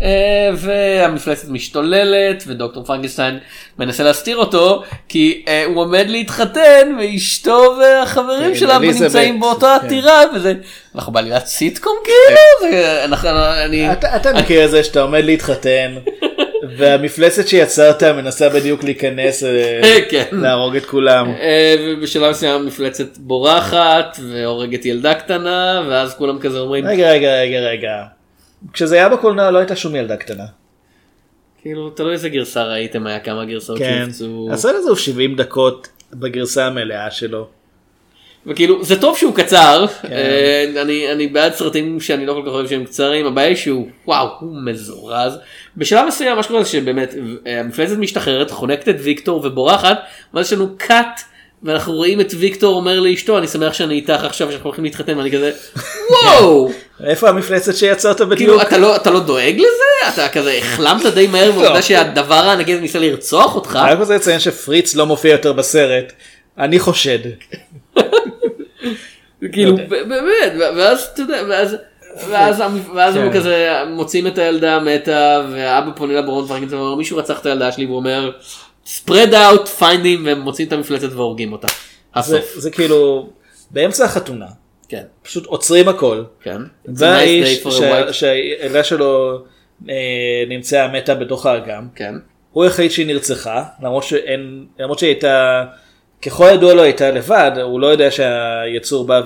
[0.00, 3.38] אה, והמפלצת משתוללת ודוקטור פרנקנשטיין
[3.78, 8.78] מנסה להסתיר אותו כי אה, הוא עומד להתחתן ואשתו והחברים כן, שלה.
[8.78, 9.86] נמצאים באותו כן.
[9.86, 10.52] עתירה וזה
[10.94, 12.40] אנחנו בעלילת סיטקום כאילו
[12.72, 13.28] זה- אנחנו
[13.64, 15.94] אני אתה מכיר את זה שאתה עומד להתחתן
[16.78, 19.80] והמפלצת שיצרת מנסה בדיוק להיכנס אה,
[20.10, 20.24] כן.
[20.32, 21.32] להרוג את כולם.
[21.80, 28.02] ובשלב מסוים המפלצת בורחת והורגת ילדה קטנה ואז כולם כזה אומרים רגע רגע רגע רגע.
[28.72, 30.44] כשזה היה בקולנוע לא הייתה שום ילדה קטנה.
[31.62, 34.04] כאילו תלוי איזה גרסה ראיתם היה כמה גרסאות כן.
[34.04, 34.48] שהופצו.
[34.52, 37.48] הסרט הזה הוא 70 דקות בגרסה המלאה שלו.
[38.46, 40.12] וכאילו זה טוב שהוא קצר כן.
[40.12, 43.88] אה, אני אני בעד סרטים שאני לא כל כך אוהב שהם קצרים הבעיה היא שהוא
[44.06, 45.38] וואו הוא מזורז
[45.76, 47.14] בשלב מסוים מה שקורה זה שבאמת
[47.46, 49.98] אה, המפלצת משתחררת חונקת את ויקטור ובורחת
[50.34, 51.20] ואז יש לנו קאט
[51.64, 55.32] ואנחנו רואים את ויקטור אומר לאשתו אני שמח שאני איתך עכשיו שאנחנו הולכים להתחתן ואני
[55.32, 55.52] כזה
[56.10, 56.70] וואו
[57.04, 58.38] איפה המפלצת שיצרת בדיוק?
[58.38, 62.72] כאילו אתה לא אתה לא דואג לזה אתה כזה החלמת די מהר מהעובדה שהדבר הענקי
[62.72, 66.12] הזה ניסה לרצוח אותך אני רק רוצה לציין שפריץ לא מופיע יותר בסרט.
[66.58, 67.18] אני חושד.
[69.52, 71.76] כאילו ב- באמת ואז אתה יודע ואז
[72.30, 72.62] ואז
[72.94, 73.38] ואז הם כן.
[73.38, 77.86] כזה מוצאים את הילדה המתה והאבא פונה לברון פרנקנשטיין ואומר מישהו רצח את הילדה שלי
[77.86, 78.30] והוא אומר
[78.86, 81.68] spread out find him והם מוצאים את המפלצת והורגים אותה.
[82.20, 82.40] זה.
[82.54, 83.30] זה כאילו
[83.70, 84.46] באמצע החתונה.
[84.88, 85.04] כן.
[85.22, 86.22] פשוט עוצרים הכל.
[86.42, 86.62] כן.
[86.84, 87.64] זה האיש
[88.12, 89.38] שהילדה שלו
[89.88, 89.94] אה,
[90.48, 91.88] נמצאה מתה בתוך האגם.
[91.94, 92.14] כן.
[92.52, 95.64] הוא החליט שהיא נרצחה למרות שאין למרות שהיא הייתה
[96.22, 99.22] ככל ידוע לו הייתה לבד הוא לא יודע שהיצור בא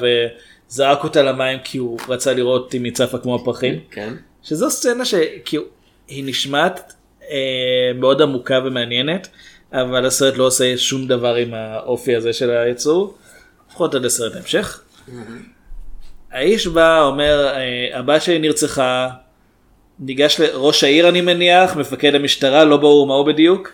[0.70, 4.14] וזרק אותה למים כי הוא רצה לראות אם היא צפה כמו הפרחים כן.
[4.42, 5.62] שזו סצנה שכאילו
[6.08, 6.92] היא נשמעת
[7.94, 9.28] מאוד עמוקה ומעניינת
[9.72, 13.14] אבל הסרט לא עושה שום דבר עם האופי הזה של היצור
[13.70, 14.82] לפחות עד הסרט ההמשך.
[16.32, 19.08] האיש בא אומר אה, הבת שלי נרצחה
[19.98, 23.72] ניגש לראש העיר אני מניח, מפקד המשטרה, לא ברור מה הוא בדיוק.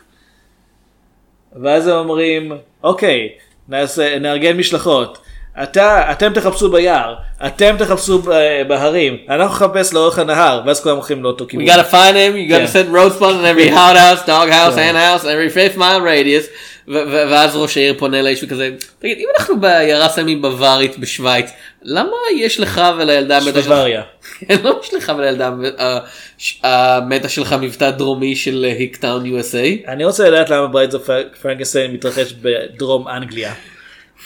[1.62, 3.28] ואז הם אומרים, אוקיי,
[3.68, 5.18] נעשה, נארגן משלחות.
[5.62, 7.14] אתה, אתם תחפשו ביער,
[7.46, 8.30] אתם תחפשו ב-
[8.68, 11.66] בהרים, אנחנו נחפש לאורך הנהר, ואז כולם הולכים לאותו We כיוון.
[11.68, 12.90] gotta find him, you gotta כן.
[12.90, 14.94] set road spots in every outhouse, dog house, כן.
[14.94, 16.46] hand house, every fifth mile radius,
[16.88, 21.50] ואז ראש העיר פונה לאיש וכזה, תגיד, אם אנחנו בעיירה סמי בווארית בשוויץ,
[21.82, 23.74] למה יש לך ולילדה המתה שלך,
[24.50, 25.98] למה יש לך ולילדה ה-
[26.38, 29.88] ש- המתה שלך מבטא דרומי של Hicktown USA?
[29.90, 31.09] אני רוצה לדעת למה Bride of
[31.42, 33.53] Frankenstein מתרחש בדרום אנגליה.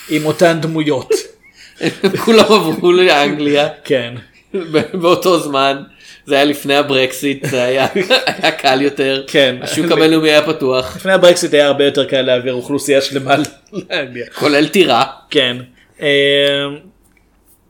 [0.09, 1.11] עם אותן דמויות.
[2.25, 4.15] כולם עברו לאנגליה כן.
[5.01, 5.83] באותו זמן.
[6.27, 7.87] זה היה לפני הברקסיט, זה היה
[8.27, 9.57] היה קל יותר, כן.
[9.61, 13.37] השוק הבינלאומי היה פתוח, לפני הברקסיט היה הרבה יותר קל להעביר אוכלוסייה שלמה
[13.73, 14.27] לאנגליה.
[14.35, 15.05] כולל טירה.
[15.31, 15.57] כן.
[16.01, 16.07] אמ,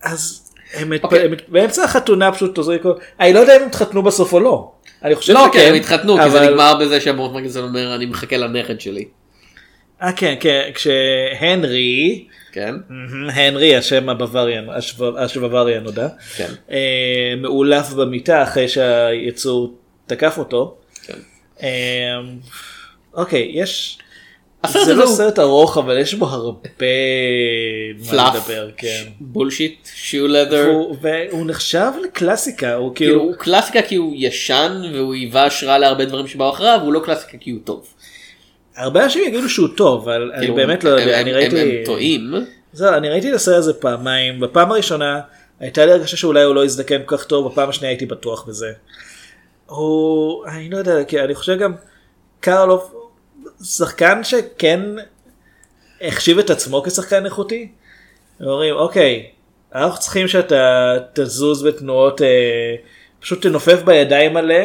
[0.02, 1.28] אז הם אוקיי.
[1.48, 2.92] באמצע החתונה פשוט עוזרים כל...
[3.20, 4.72] אני לא יודע אם הם התחתנו בסוף או לא.
[5.04, 5.58] אני חושב לא, שכן.
[5.58, 9.04] כן, הם התחתנו, כי זה נגמר בזה שהמורט מגלסון אומר אני מחכה לנכד שלי.
[10.02, 12.74] אה כן כן כשהנרי כן,
[13.32, 16.48] הנרי השם הבוואריאן השב- השבווארי הנודע כן.
[16.70, 19.74] אה, מאולף במיטה אחרי שהיצור
[20.06, 20.76] תקף אותו.
[21.06, 21.14] כן.
[21.62, 21.68] אה,
[23.14, 23.98] אוקיי יש.
[24.84, 26.68] זה לא הוא סרט ארוך אבל יש בו הרבה
[27.98, 29.04] מה פלאף, לדבר כן.
[29.20, 30.66] בולשיט, שיו לדר.
[30.66, 35.78] הוא- והוא נחשב לקלאסיקה הוא כאילו כאילו הוא קלאסיקה כי הוא ישן והוא היווה השראה
[35.78, 37.86] להרבה דברים שבאו אחריו, הוא לא קלאסיקה כי הוא טוב.
[38.76, 42.34] הרבה אנשים יגידו שהוא טוב אבל אני כאילו, באמת לא יודע אני ראיתי הם טועים.
[42.72, 45.20] זהו, אני ראיתי את הסרט הזה פעמיים בפעם הראשונה
[45.60, 48.72] הייתה לי הרגשה שאולי הוא לא יזדקן כל כך טוב בפעם השנייה הייתי בטוח בזה.
[49.66, 51.72] הוא אני לא יודע כי אני חושב גם
[52.40, 53.10] קרלוב
[53.64, 54.80] שחקן שכן
[56.00, 57.68] החשיב את עצמו כשחקן איכותי.
[58.40, 59.26] הם אומרים אוקיי
[59.74, 62.26] אנחנו צריכים שאתה תזוז בתנועות אה,
[63.20, 64.64] פשוט תנופף בידיים מלא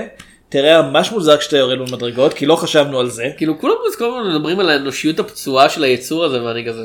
[0.51, 3.29] תראה ממש מוזר כשאתה יורד במדרגות כי לא חשבנו על זה.
[3.37, 6.81] כאילו כולם כל הזמן מדברים על האנושיות הפצועה של היצור הזה ואני כזה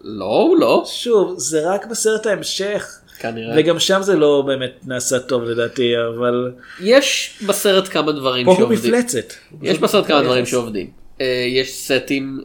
[0.00, 2.86] לא הוא לא שוב זה רק בסרט ההמשך
[3.18, 3.54] כנראה.
[3.56, 8.58] וגם שם זה לא באמת נעשה טוב לדעתי אבל יש בסרט כמה דברים פה הוא
[8.58, 8.94] שעובדים.
[8.94, 9.32] מפלצת.
[9.62, 10.50] יש בסרט כמה דברים יחס.
[10.50, 10.90] שעובדים.
[11.20, 12.40] אה, יש סטים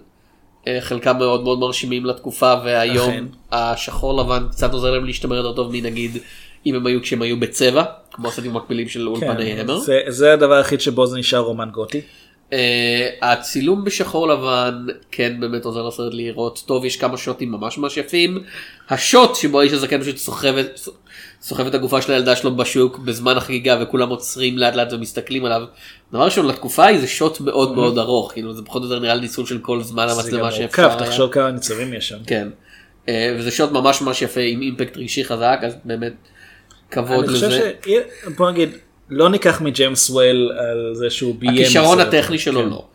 [0.68, 3.24] אה, חלקם מאוד מאוד מרשימים לתקופה והיום אכן.
[3.52, 6.18] השחור לבן קצת עוזר להם להשתמר יותר טוב מנגיד
[6.66, 9.78] אם הם היו כשהם היו בצבע כמו הסטים המקבילים של אולפני כן, המר.
[9.78, 12.02] זה, זה הדבר היחיד שבו זה נשאר רומן גותי.
[12.54, 17.98] אה, הצילום בשחור לבן כן באמת עוזר לסרט לראות טוב יש כמה שוטים ממש ממש
[17.98, 18.44] יפים.
[18.90, 20.80] השוט שבו האיש הזקן פשוט סוחב את
[21.42, 25.62] סוחב את הגופה של הילדה שלו בשוק בזמן החגיגה וכולם עוצרים לאט לאט ומסתכלים עליו.
[26.12, 29.16] דבר ראשון לתקופה היא זה שוט מאוד מאוד ארוך כאילו זה פחות או יותר נראה
[29.16, 31.10] לי ניצול של כל זמן זה גם המצלמה שאפשר מורכב, היה.
[31.10, 32.18] תחשוב כמה ניצבים יש שם.
[32.28, 32.48] כן.
[33.10, 36.14] אה, וזה שוט ממש ממש יפה עם אימפקט רגשי חזק אז באמת
[36.92, 37.72] כבוד אני חושב לזה.
[37.86, 37.90] ש...
[38.38, 38.70] בוא נגיד,
[39.10, 41.54] לא ניקח מג'יימס וול על זה שהוא ביים.
[41.54, 42.14] הכישרון בסרט.
[42.14, 42.70] הטכני שלו כן.
[42.70, 42.86] לא.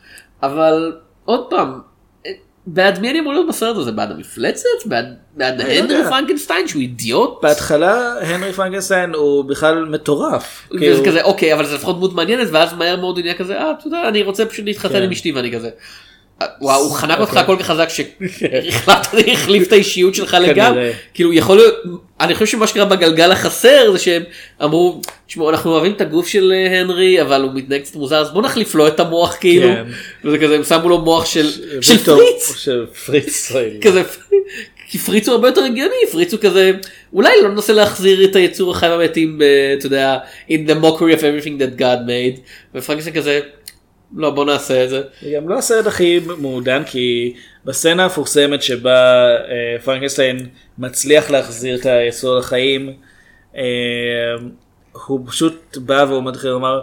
[0.43, 0.93] אבל
[1.25, 1.81] עוד פעם,
[2.27, 2.31] אה,
[2.67, 3.93] בעד מי אני אמור להיות בסרט הזה?
[3.93, 4.69] בעד המפלצת?
[4.87, 6.11] בעד, בעד אני לא הנרי יודע.
[6.11, 7.43] פרנקנשטיין שהוא אידיוט?
[7.43, 10.69] בהתחלה הנרי פרנקנשטיין הוא בכלל מטורף.
[10.71, 13.59] וזה כאילו, כזה אוקיי אבל זה לפחות דמות מעניינת ואז מהר מאוד הוא נהיה כזה
[13.59, 15.03] אה אתה יודע אני רוצה פשוט להתחתן כן.
[15.03, 15.71] עם אשתי ואני כזה.
[16.43, 17.47] "אה, וואו הוא חנק אותך אוקיי.
[17.47, 21.74] כל כך חזק שהחלטת להחליף את האישיות שלך לגמרי כאילו יכול להיות
[22.20, 24.22] אני חושב שמה שקרה בגלגל החסר זה שהם
[24.62, 28.30] אמרו תשמעו אנחנו אוהבים את הגוף של אה, הנרי אבל הוא מתנהג קצת מוזר אז
[28.30, 29.85] בוא נחליף לו את המוח כאילו כן.
[30.24, 31.51] וזה כזה הם שמו לו מוח של
[32.05, 33.53] פריץ של פריץ.
[33.82, 34.03] כזה
[34.89, 36.72] כי פריץ הוא הרבה יותר הגיוני פריץ הוא כזה
[37.12, 40.18] אולי לא ננסה להחזיר את היצור החיים המתים ב- אתה יודע
[40.49, 42.41] in the mockery of everything that God made
[42.74, 43.41] ופרנקסטיין כזה
[44.17, 47.35] לא בוא נעשה את זה זה גם לא הסרט הכי מעודן כי
[47.65, 50.47] בסצנה המפורסמת שבה אה, פרנקנשטיין
[50.79, 52.93] מצליח להחזיר את היסוד לחיים
[53.57, 53.62] אה,
[55.07, 56.81] הוא פשוט בא והוא מתחיל לומר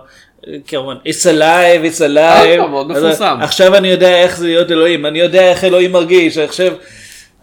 [0.68, 3.38] כמובן it's alive it's alive אה, מפורסם.
[3.42, 6.74] עכשיו אני יודע איך זה להיות אלוהים אני יודע איך אלוהים מרגיש עכשיו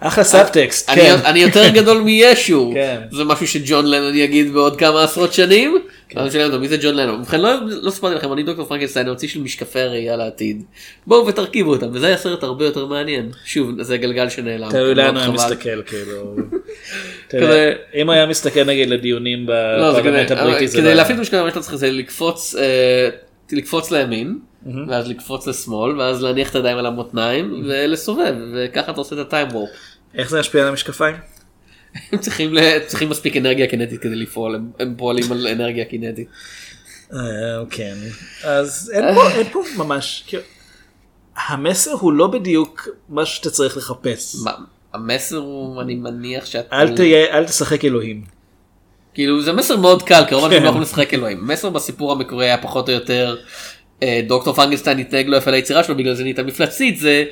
[0.01, 1.17] אחלה סאבטקסט אני, כן.
[1.25, 3.01] אני יותר גדול מישו כן.
[3.11, 5.79] זה משהו שג'ון לנון יגיד בעוד כמה עשרות שנים.
[6.17, 7.21] אותו, מי זה ג'ון לנון?
[7.21, 10.63] ובכן לא, לא סיפרתי לכם אני דוקטור פרנקנשטיין אני הוציא של משקפי הראייה לעתיד.
[11.07, 13.31] בואו ותרכיבו אותם וזה היה סרט הרבה יותר מעניין.
[13.45, 14.71] שוב זה גלגל שנעלם.
[14.71, 15.35] תלוי מאוד לאן הוא.
[15.35, 16.37] מסתכל כאילו.
[18.03, 21.61] אם היה מסתכל נגיד לדיונים לא, בפרלמנט הבריטי זה כדי לא- להפעיל משקל מה שאתה
[21.61, 23.09] צריך זה לקפוץ, אה,
[23.53, 24.39] לקפוץ לימין,
[24.89, 29.49] ואז לקפוץ לשמאל, ואז להניח את הידיים על המותניים ולסובב, וככה אתה עושה את הטיים
[29.49, 29.71] וורפ.
[30.15, 31.17] איך זה משפיע על המשקפיים?
[32.13, 32.55] הם צריכים,
[32.87, 36.29] צריכים מספיק אנרגיה קינטית כדי לפעול, הם, הם פועלים על אנרגיה קינטית.
[37.13, 37.19] אה,
[37.71, 37.95] כן.
[38.45, 40.43] אז אין פה, אין פה ממש, כאילו,
[41.49, 44.37] המסר הוא לא בדיוק מה שאתה צריך לחפש.
[44.95, 48.25] המסר הוא, אני מניח שאתה, אל תהיה, אל תשחק אלוהים.
[49.15, 50.55] כאילו זה מסר מאוד קל, כמובן כן.
[50.55, 51.47] שהם לא יכולים לשחק אלוהים.
[51.47, 53.43] מסר בסיפור המקורי היה פחות או יותר, אה,
[54.27, 57.25] דוקטור פרנקנשטיין התנהג לא יפה ליצירה שלו, בגלל זה נהייתה מפלצתית, זה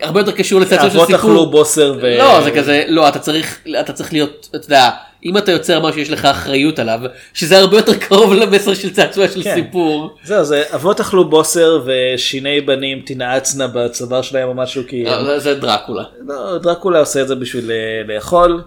[0.00, 1.20] הרבה יותר קשור לצעצוע של אבות סיפור.
[1.20, 2.18] אכלו בוסר ו...
[2.18, 4.90] לא זה כזה לא אתה צריך אתה צריך להיות אתה יודע
[5.24, 7.00] אם אתה יוצר משהו יש לך אחריות עליו
[7.34, 9.54] שזה הרבה יותר קרוב למסר של צעצוע של כן.
[9.54, 10.16] סיפור.
[10.24, 15.04] זהו, זה אבות אכלו בוסר ושיני בנים תנעצנה בצוואר שלהם או משהו כי...
[15.04, 16.04] לא, זה- דרקולה.
[16.26, 18.62] לא, דרקולה עושה את זה בשביל אה, לאכול.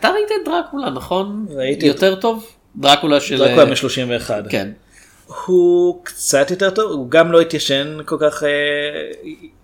[0.00, 1.46] אתה ראית את דרקולה נכון?
[1.56, 2.46] ראיתי יותר טוב?
[2.76, 3.38] דרקולה של...
[3.38, 4.30] דרקולה מ-31.
[4.50, 4.68] כן.
[5.26, 8.48] הוא קצת יותר טוב, הוא גם לא התיישן כל כך אה,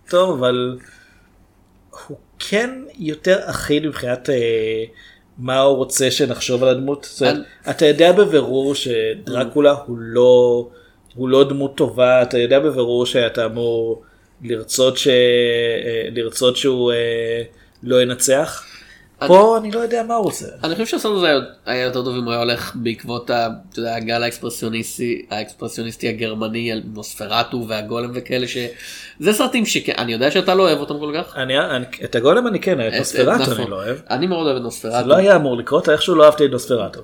[0.09, 0.78] טוב, אבל
[2.06, 4.84] הוא כן יותר אחיד מבחינת אה,
[5.38, 7.09] מה הוא רוצה שנחשוב על הדמות.
[7.11, 10.68] זאת אומרת, אתה יודע בבירור שדרקולה הוא לא,
[11.14, 14.02] הוא לא דמות טובה, אתה יודע בבירור שאתה אמור
[14.42, 15.09] לרצות, ש...
[15.09, 17.42] אה, לרצות שהוא אה,
[17.82, 18.64] לא ינצח.
[19.26, 20.46] פה אני לא יודע מה הוא רוצה.
[20.64, 21.32] אני חושב שהסרט הזה
[21.66, 23.30] היה- יותר טוב אם הוא היה הולך בעקבות
[23.86, 30.78] הגל האקספרסיוניסטי האקספרסיוניסטי הגרמני על נוספרטו והגולם וכאלה שזה סרטים שאני יודע שאתה לא אוהב
[30.78, 31.36] אותם כל כך.
[31.36, 33.54] אני, אני, את הגולם אני כן, את נוספרטו נכון.
[33.60, 33.96] אני לא אוהב.
[34.10, 35.08] אני מאוד אוהב את זה נוספרטו.
[35.08, 37.00] לא היה אמור לקרות, איכשהו לא אהבתי את נוספרטו.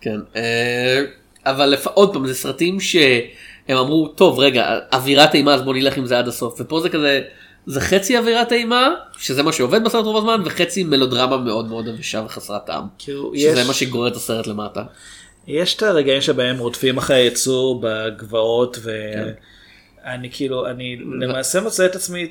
[0.00, 0.16] כן.
[0.36, 1.02] אה,
[1.46, 1.86] אבל לפ...
[1.86, 3.06] עוד פעם זה סרטים שהם
[3.76, 7.20] אמרו טוב רגע אווירת אימה אז בוא נלך עם זה עד הסוף ופה זה כזה
[7.66, 8.88] זה חצי אווירת אימה
[9.18, 12.84] שזה מה שעובד בסרט רוב הזמן וחצי מלודרמה מאוד מאוד אבישה וחסרת טעם.
[12.98, 14.82] כאילו, שזה יש- מה שגורר את הסרט למטה.
[15.46, 18.90] יש את הרגעים שבהם רודפים אחרי היצור בגבעות כן.
[20.04, 22.28] ואני כאילו אני למעשה מוצא את עצמי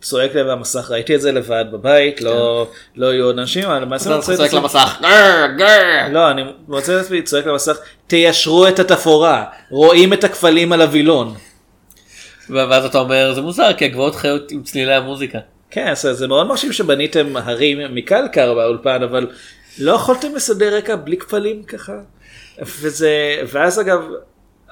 [0.00, 4.16] צועק לב המסך ראיתי את זה לבד בבית לא לא היו עוד אנשים אבל למעשה
[4.16, 6.08] מוצא את צועק עצמי למסך גר גר.
[6.12, 11.34] לא אני מוצא את עצמי צועק למסך תיישרו את התפאורה רואים את הקפלים על הווילון.
[12.50, 15.38] ואז אתה אומר זה מוזר כי הגבעות חיות עם צלילי המוזיקה.
[15.70, 19.26] כן אז זה מאוד מרשים שבניתם הרים מקלקר באולפן אבל
[19.78, 21.92] לא יכולתם לסדר רקע בלי קפלים ככה.
[22.62, 24.00] וזה ואז אגב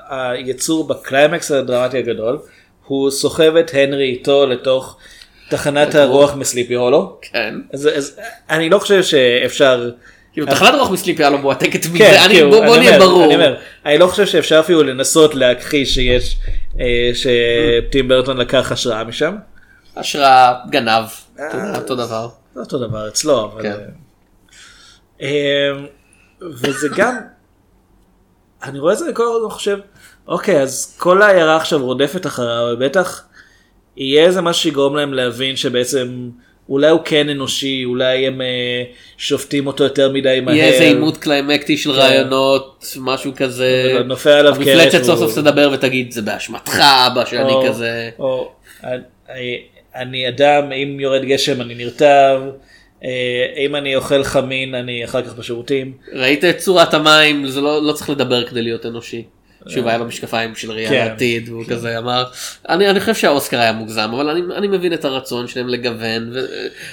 [0.09, 2.39] היצור בקליימקס הדרמטי הגדול
[2.87, 4.99] הוא סוחב את הנרי איתו לתוך
[5.49, 7.19] תחנת הרוח מ Sleepy Hollow.
[7.23, 7.55] כן.
[7.73, 8.21] אז, אז
[8.51, 9.91] אני לא חושב שאפשר.
[10.35, 13.25] כאילו תחנת רוח מסליפי הלו מועתקת מזה בוא נהיה ברור.
[13.25, 13.57] אני אומר,
[13.87, 16.39] אני לא חושב שאפשר אפילו לנסות להכחיש שיש
[16.81, 19.37] אה, שטים ברטון לקח השראה משם.
[19.97, 21.05] השראה גנב
[21.77, 22.29] אותו דבר.
[22.55, 23.63] זה אותו דבר אצלו אבל.
[23.63, 23.77] כן.
[25.23, 25.73] אה,
[26.43, 27.17] וזה גם
[28.65, 29.79] אני רואה את זה כל הזמן חושב
[30.29, 33.25] אוקיי אז כל העיירה עכשיו רודפת אחריו ובטח
[33.97, 36.31] יהיה איזה משהו שיגרום להם להבין שבעצם
[36.69, 38.83] אולי הוא כן אנושי אולי הם אה,
[39.17, 40.55] שופטים אותו יותר מדי מהר.
[40.55, 44.01] יהיה איזה עימות קליימקטי של רעיונות משהו כזה.
[44.05, 48.11] נופל עליו קרש המפלצת סוף סוף תדבר ותגיד זה באשמתך אבא שאני או- כזה.
[48.19, 48.53] או
[48.85, 49.61] אני-
[49.97, 52.41] אני אדם אם יורד גשם אני נרטב
[53.05, 53.11] אה,
[53.67, 55.93] אם אני אוכל חמין אני אחר כך בשירותים.
[56.13, 59.25] ראית את צורת המים זה לא לא צריך לדבר כדי להיות אנושי.
[59.69, 61.09] שוב היה במשקפיים של ראייה כן.
[61.09, 62.25] לעתיד והוא כזה אמר
[62.69, 66.33] אני אני חושב שהאוסקר היה מוגזם אבל אני אני מבין את הרצון שלהם לגוון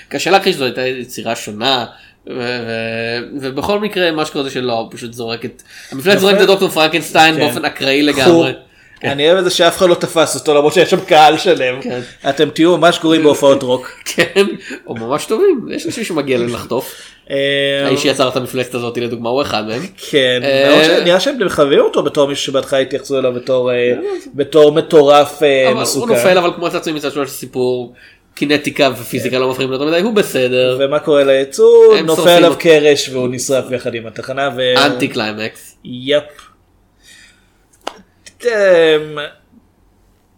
[0.07, 1.85] וקשה להכחיש זו הייתה יצירה שונה.
[2.27, 2.33] ו-
[2.67, 6.69] ו- ובכל מקרה מה שקורה זה שלא הוא פשוט זורק את המפלט זורק את דוקטור
[6.69, 7.39] פרנקנשטיין כן.
[7.39, 8.53] באופן אקראי לגמרי.
[9.01, 9.11] קחו.
[9.11, 11.81] אני אוהב את זה שאף אחד לא תפס אותו למרות שיש שם קהל שלם.
[11.81, 11.99] כן.
[12.29, 13.91] אתם תהיו ממש גרועים בהופעות רוק.
[14.15, 14.45] כן
[14.87, 16.95] או ממש טובים יש אנשים שמגיע להם לחטוף.
[17.29, 19.81] אה, האיש שיצר את המפלצת הזאת לדוגמה הוא אחד מהם.
[20.09, 23.71] כן, אה, שנראה שהם מחבבים אותו בתור מישהו שבהתחלה התייחסו אליו בתור
[24.67, 26.13] אה, מטורף אבל הוא מסוכן.
[26.13, 27.93] נופל אבל כמו שני מצד שלו יש סיפור
[28.35, 30.77] קינטיקה ופיזיקה לא מפריעים לו יותר מדי הוא בסדר.
[30.79, 31.95] ומה קורה ליצור?
[32.03, 32.53] נופל עליו.
[32.59, 34.49] קרש והוא נשרף יחד עם התחנה.
[34.77, 35.77] אנטי קליימקס.
[35.83, 36.50] יפ.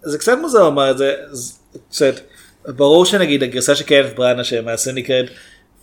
[0.02, 1.16] זה קצת מוזר לומר את זה,
[1.90, 2.20] קצת,
[2.68, 5.26] ברור שנגיד הגרסה של קנף בראנה שלמעשה נקראת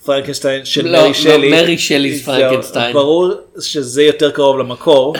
[0.04, 2.92] פרנקנשטיין של לא, מרי לא, שלי, מרי שלי's זהו, פרנקנשטיין.
[2.92, 5.14] ברור שזה יותר קרוב למקור,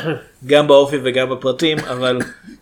[0.46, 2.18] גם באופי וגם בפרטים, אבל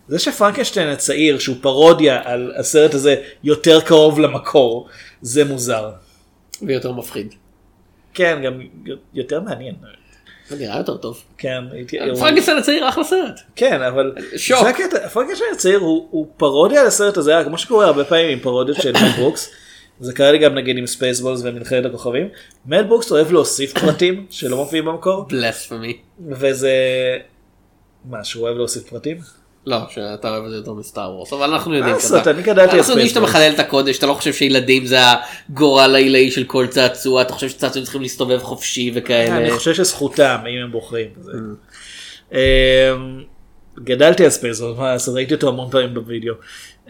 [0.07, 4.87] זה שפרנקנשטיין הצעיר שהוא פרודיה על הסרט הזה יותר קרוב למקור,
[5.21, 5.89] זה מוזר.
[6.61, 7.33] ויותר מפחיד.
[8.13, 8.61] כן, גם
[9.13, 9.75] יותר מעניין.
[10.49, 11.23] זה נראה יותר טוב.
[11.37, 11.97] כן, הייתי...
[12.19, 13.39] פרנקנשטיין הצעיר אחלה סרט.
[13.55, 14.67] כן אבל שוק.
[15.13, 19.19] פרנקנשטיין הצעיר הוא, פרודיה על הסרט הזה כמו שקורה הרבה פעמים עם פרודיות של מד
[19.19, 19.51] ברוקס.
[19.99, 22.27] זה קרה לי גם נגיד עם Spaceballs ומלחמת הכוכבים.
[22.65, 25.97] מל ברוקס אוהב להוסיף פרטים שלא מופיעים במקור blasphemy.
[26.29, 26.73] וזה
[28.05, 29.17] מה שהוא אוהב להוסיף פרטים.
[29.65, 32.31] לא, שאתה אוהב את זה יותר מ Star Wars, אבל אנחנו יודעים מה לעשות, שאתה-
[32.31, 33.19] אני גדלתי אנחנו יודעים שאתה.
[33.19, 34.97] מחלל את הקודש, אתה לא חושב שילדים זה
[35.49, 39.37] הגורל העילאי של כל צעצוע, אתה חושב שצעצועים צריכים להסתובב חופשי וכאלה.
[39.37, 41.09] אני חושב שזכותם אם הם בוחרים.
[41.21, 41.31] זה.
[42.31, 42.37] אמ,
[43.83, 44.31] גדלתי על
[44.77, 46.33] מה לעשות, ראיתי אותו המון פעמים בווידאו.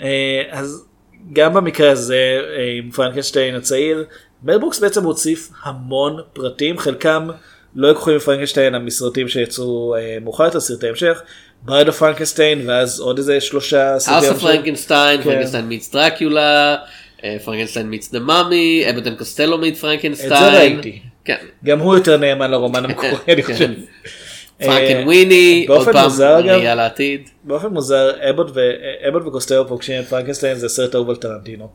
[0.01, 0.85] אה, אז
[1.33, 2.15] גם במקרה הזה
[2.57, 4.05] אה, עם פרנקנשטיין הצעיר,
[4.43, 7.27] מל ברוקס בעצם הוסיף המון פרטים, חלקם
[7.75, 11.21] לא לקוחים מפרנקנשטיין, המסרטים שיצאו אה, מאוחר יותר, סרטי המשך,
[11.61, 14.39] Bride of Frankenstein ואז עוד איזה שלושה House סרטי of.
[14.41, 15.21] Frankenstein.
[15.23, 16.75] Frankenstein meets Dracula,
[17.23, 20.29] אה, Frankenstein meets the Mummy, Abbott and Costello meets את פרנקנשטיין.
[20.29, 20.99] זה ראיתי.
[21.25, 21.35] כן.
[21.65, 23.53] גם הוא יותר נאמן לרומן המקורי, אני כן.
[23.53, 23.69] חושב.
[24.57, 27.29] פרנקן אה, וויני, עוד פעם, ראייה לעתיד.
[27.43, 28.71] באופן מוזר אבוט ו-
[29.09, 31.69] אבוט וקוסטלו פוגשים את פרנקנשטיין זה סרט אהוב על טרנטינו.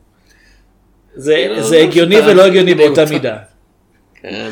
[1.15, 3.13] זה זה לא הגיוני ולא הגיוני באותה אותה.
[3.13, 3.37] מידה.
[4.21, 4.49] כן.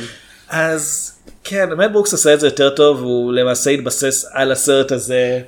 [0.49, 1.11] אז
[1.43, 5.41] כן, באמת ברוקס עשה את זה יותר טוב, הוא למעשה התבסס על הסרט הזה,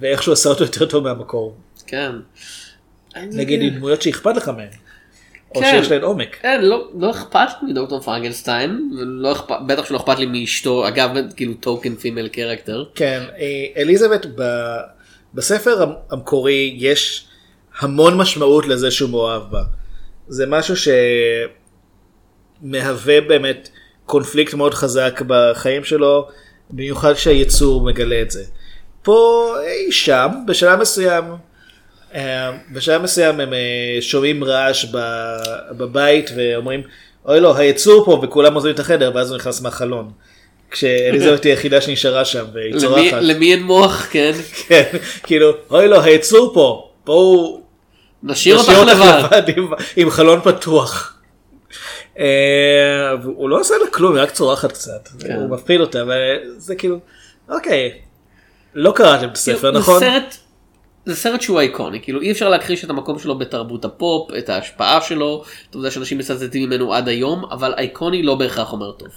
[0.00, 1.56] ואיכשהו עשה אותו יותר טוב מהמקור.
[1.86, 2.12] כן.
[3.16, 4.68] נגיד עם דמויות שאכפת לך מהן.
[5.54, 5.70] או כן.
[5.70, 6.36] שיש להן עומק.
[6.42, 11.10] כן, לא, לא אכפת לי מדוקטור פרנקנשטיין, ולא אכפת, בטח שלא אכפת לי מאשתו, אגב,
[11.36, 12.84] כאילו token female character.
[12.94, 14.76] כן, אה, אליזבת ב-
[15.34, 17.26] בספר המ- המקורי יש
[17.80, 19.62] המון משמעות לזה שהוא מאוהב בה.
[20.28, 20.74] זה משהו
[22.62, 23.68] שמהווה באמת
[24.06, 26.28] קונפליקט מאוד חזק בחיים שלו,
[26.70, 28.44] במיוחד כשהיצור מגלה את זה.
[29.02, 31.24] פה אי שם, בשלב מסוים,
[32.14, 34.84] אה, בשלב מסוים הם אה, שומעים רעש
[35.70, 36.82] בבית ואומרים,
[37.26, 40.10] אוי לא, היצור פה, וכולם עוזבים את החדר, ואז הוא נכנס מהחלון.
[40.70, 43.18] כשאליזבת היא היחידה שנשארה שם, והיא צורחת.
[43.20, 44.32] למי אין מוח, כן?
[44.68, 44.84] כן,
[45.22, 47.60] כאילו, אוי לא, היצור פה, בואו
[48.22, 49.42] נשאיר אותך לבד.
[49.96, 51.15] עם חלון פתוח.
[52.18, 55.34] אה, הוא לא עושה לה כלום, היא רק צורחת קצת, כן.
[55.34, 56.98] הוא מפחיד אותה, וזה כאילו,
[57.48, 57.92] אוקיי,
[58.74, 59.98] לא קראתם את הספר, כאילו, נכון?
[59.98, 60.36] זה סרט,
[61.06, 65.00] זה סרט שהוא אייקוני, כאילו אי אפשר להכחיש את המקום שלו בתרבות הפופ, את ההשפעה
[65.00, 69.08] שלו, את העובדה שאנשים מצטטים ממנו עד היום, אבל אייקוני לא בהכרח אומר טוב.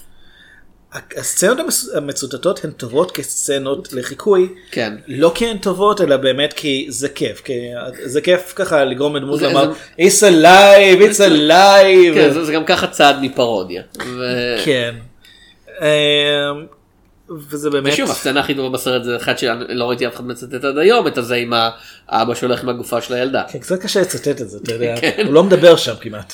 [0.94, 1.58] הסצנות
[1.96, 4.94] המצוטטות הן טובות כסצנות לחיקוי, כן.
[5.08, 7.54] לא כי הן טובות, אלא באמת כי זה כיף, כי
[8.04, 12.14] זה כיף ככה לגרום לדמות לומר, it's alive, it's alive.
[12.14, 13.84] כן, זה, זה גם ככה צעד מפרודיה.
[14.06, 14.24] ו...
[14.66, 14.96] כן.
[15.82, 16.66] אמ,
[17.50, 20.78] וזה באמת, ושוב, הסצנה הכי טובה בסרט זה אחד שלא ראיתי אף אחד מצטט עד
[20.78, 21.54] היום, את הזה עם
[22.08, 23.44] האבא שהולך עם הגופה של הילדה.
[23.52, 25.24] כן, קצת קשה לצטט את זה, אתה יודע, כן.
[25.26, 26.34] הוא לא מדבר שם כמעט.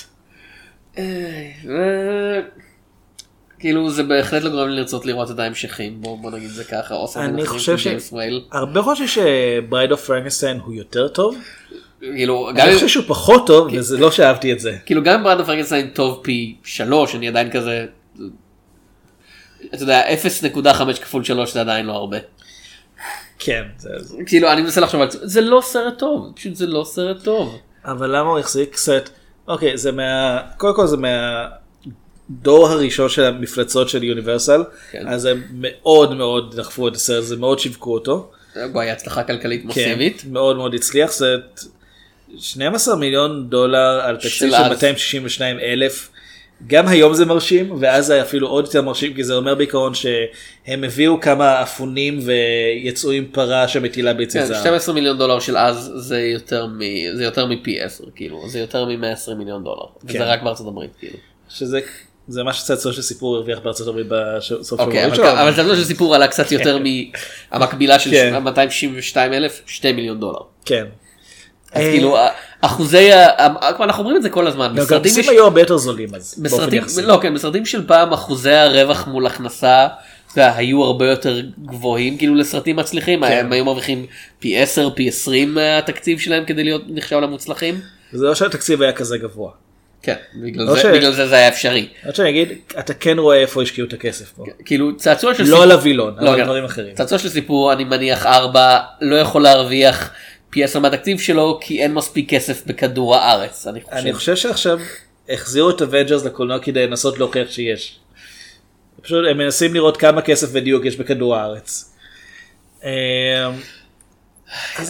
[3.65, 6.95] כאילו זה בהחלט לא גורם לי לרצות לראות את ההמשכים, בוא בוא נגיד זה ככה,
[6.95, 8.43] או אני חושב של ש- ג'יימס וייל.
[8.51, 11.35] הרבה חושבים ש Bride of Frankenstein הוא יותר טוב,
[11.99, 14.77] כאילו גם אני חושב שהוא פחות טוב, וזה לא שאהבתי את זה.
[14.85, 17.85] כאילו גם אם Bride of Frankenstein טוב פי שלוש, אני עדיין כזה,
[19.73, 22.17] אתה יודע, 0.5 כפול 3 זה עדיין לא הרבה.
[23.39, 23.89] כן, זה-
[24.25, 27.55] כאילו אני מנסה לחשוב על זה, זה לא סרט טוב, פשוט זה לא סרט טוב.
[27.85, 29.09] אבל למה הוא החזיק סרט,
[29.47, 30.97] אוקיי, זה מה, קודם כל זה
[32.29, 35.07] מהדור הראשון של המפלצות של יוניברסל, כן.
[35.07, 38.31] אז הם מאוד מאוד דחפו את הסרט הזה, מאוד שיווקו אותו.
[38.71, 40.23] בוא, היה הצלחה כלכלית כן, מסיבית.
[40.29, 41.35] מאוד מאוד הצליח, זה
[42.37, 44.71] 12 מיליון דולר על תקציב של של אז.
[44.71, 46.09] 262 אלף.
[46.67, 50.83] גם היום זה מרשים ואז זה אפילו עוד יותר מרשים כי זה אומר בעיקרון שהם
[50.83, 54.61] הביאו כמה אפונים ויצאו עם פרה שמטילה ביצי כן, זהב.
[54.61, 56.79] 12 מיליון דולר של אז זה יותר מ...
[57.15, 60.09] זה יותר מפי 10 כאילו זה יותר מ-120 מיליון דולר כן.
[60.09, 61.17] וזה רק בארצות הברית כאילו.
[61.49, 61.79] שזה
[62.27, 65.37] זה מה שצד של סיפור הרוויח בארצות הברית בסוף אוקיי שבוע אבל ראשון.
[65.37, 66.77] אבל צדו של סיפור עלה קצת יותר
[67.51, 68.43] מהמקבילה של כן.
[68.43, 70.39] 262 אלף 2 מיליון דולר.
[70.65, 70.85] כן.
[71.71, 72.17] אז אה, כאילו
[72.61, 73.09] אחוזי
[73.59, 76.35] אנחנו אומרים את זה כל הזמן לא, גם בסרטים היו הרבה יותר זולים אז.
[76.37, 77.01] באופן בסרטים יחסי.
[77.01, 79.87] לא כן בסרטים של פעם אחוזי הרווח מול הכנסה
[80.35, 83.45] היו הרבה יותר גבוהים כאילו לסרטים מצליחים כן.
[83.45, 84.05] הם היו מרוויחים
[84.39, 87.79] פי 10 פי 20 מהתקציב שלהם כדי להיות נחשב למוצלחים.
[88.13, 89.51] זה לא שהתקציב היה כזה גבוה.
[90.05, 91.87] כן בגלל לא זה ש- בגלל זה זה היה אפשרי.
[92.03, 92.49] עד שאני אגיד
[92.79, 94.43] אתה כן רואה איפה השקיעו את הכסף פה.
[94.65, 96.43] כאילו צעצוע של לא סיפור- על הווילון לא, אבל כן.
[96.43, 96.95] דברים אחרים.
[96.95, 100.11] צעצוע של סיפור אני מניח ארבע לא יכול להרוויח
[100.49, 103.95] פי 10 מהתקציב שלו כי אין מספיק כסף בכדור הארץ אני חושב.
[103.95, 104.79] אני חושב שעכשיו
[105.29, 107.99] החזירו את Avengers לקולנוע כדי לנסות להוכיח שיש.
[109.01, 111.91] פשוט הם מנסים לראות כמה כסף בדיוק יש בכדור הארץ.
[112.83, 112.89] אמ,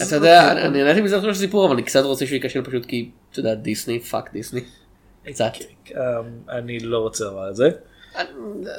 [0.06, 2.86] אתה יודע אני- אני נהניתי מצעצוע של סיפור אבל אני קצת רוצה שהוא ייכשל פשוט
[2.86, 4.60] כי אתה יודע דיסני fuck דיסני.
[5.26, 5.52] קצת.
[5.90, 5.96] אמ,
[6.50, 7.70] אני לא רוצה לומר את זה.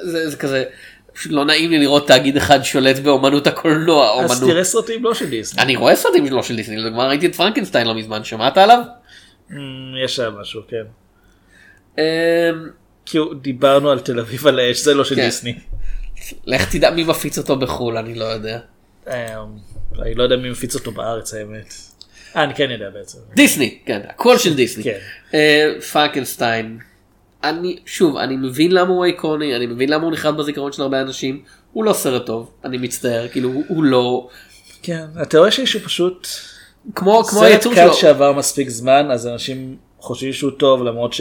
[0.02, 0.64] זה זה כזה
[1.12, 4.50] פשוט לא נעים לי לראות תאגיד אחד שולט באומנות הקולנוע אז אומנות.
[4.54, 5.62] תראה סרטים לא של דיסני.
[5.62, 8.82] אני רואה סרטים שלא של דיסני לדוגמה ראיתי את פרנקנשטיין לא מזמן שמעת עליו?
[9.50, 9.56] אמ,
[10.04, 10.84] יש שם משהו כן.
[13.06, 15.24] כי הוא- דיברנו על תל אביב על האש זה לא של כן.
[15.24, 15.58] דיסני.
[16.46, 18.58] לך תדע מי מפיץ אותו בחו"ל אני לא יודע.
[19.06, 19.34] אני
[20.14, 21.74] לא יודע מי מפיץ אותו בארץ האמת.
[22.36, 23.18] אה, אני כן יודע בעצם.
[23.34, 24.84] דיסני כן הכל של דיסני.
[24.84, 24.98] כן.
[25.34, 26.78] אה, פרנקנשטיין.
[27.44, 31.00] אני שוב אני מבין למה הוא איקוני אני מבין למה הוא נחרד בזיכרון של הרבה
[31.00, 34.28] אנשים הוא לא סרט טוב אני מצטער כאילו הוא, לא
[34.82, 35.04] כן.
[35.16, 36.28] התיאוריה שלי שהוא פשוט
[36.94, 37.94] כמו כמו סרט היצור קל שלו.
[37.94, 41.20] שעבר מספיק זמן אז אנשים חושבים שהוא טוב למרות ש...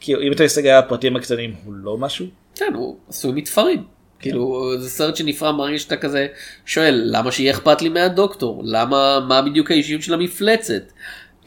[0.00, 2.26] כאילו אם אתה מסתכל על הפרטים הקטנים הוא לא משהו.
[2.54, 3.84] כן, הוא עשוי מתפרים.
[4.20, 6.26] כאילו זה סרט שנפרם ברגע שאתה כזה
[6.66, 10.82] שואל למה שיהיה אכפת לי מהדוקטור למה מה בדיוק האישיות של המפלצת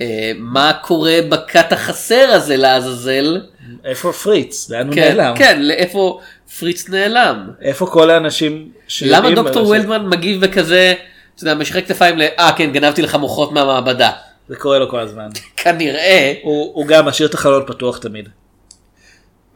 [0.02, 3.42] אה, מה קורה בכת החסר הזה לעזאזל
[3.86, 4.70] איפה פריץ?
[4.70, 5.36] לאן הוא כן, נעלם?
[5.38, 6.20] כן לאיפה
[6.60, 9.24] פריץ נעלם איפה כל האנשים שיודעים...
[9.24, 10.94] למה דוקטור וולדמן מגיב בכזה
[11.36, 14.12] אתה יודע משחק כתפיים ל אה כן גנבתי לך מוחות מהמעבדה
[14.50, 15.28] זה קורה לו כל הזמן.
[15.64, 18.30] כנראה הוא הוא גם משאיר את החלון פתוח תמיד.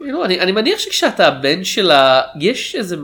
[0.02, 2.20] כאילו, אני, אני מניח שכשאתה הבן של ה...
[2.40, 2.96] יש איזה...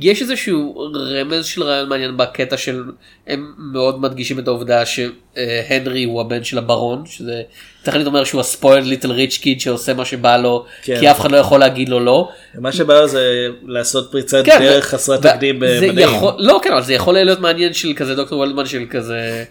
[0.00, 2.84] יש איזשהו רמז של רעיון מעניין בקטע של
[3.26, 7.42] הם מאוד מדגישים את העובדה שהנרי הוא הבן של הברון שזה
[7.82, 11.00] תכלית אומר שהוא הספוילד ליטל ריץ' קיד שעושה מה שבא לו כן.
[11.00, 12.28] כי אף אחד לא יכול להגיד לו לא.
[12.54, 16.20] מה שבא לו זה לעשות פריצת כן, דרך חסרת תקדים במדעים.
[16.38, 19.44] לא כן אבל זה יכול להיות מעניין של כזה דוקטור וולדמן של כזה.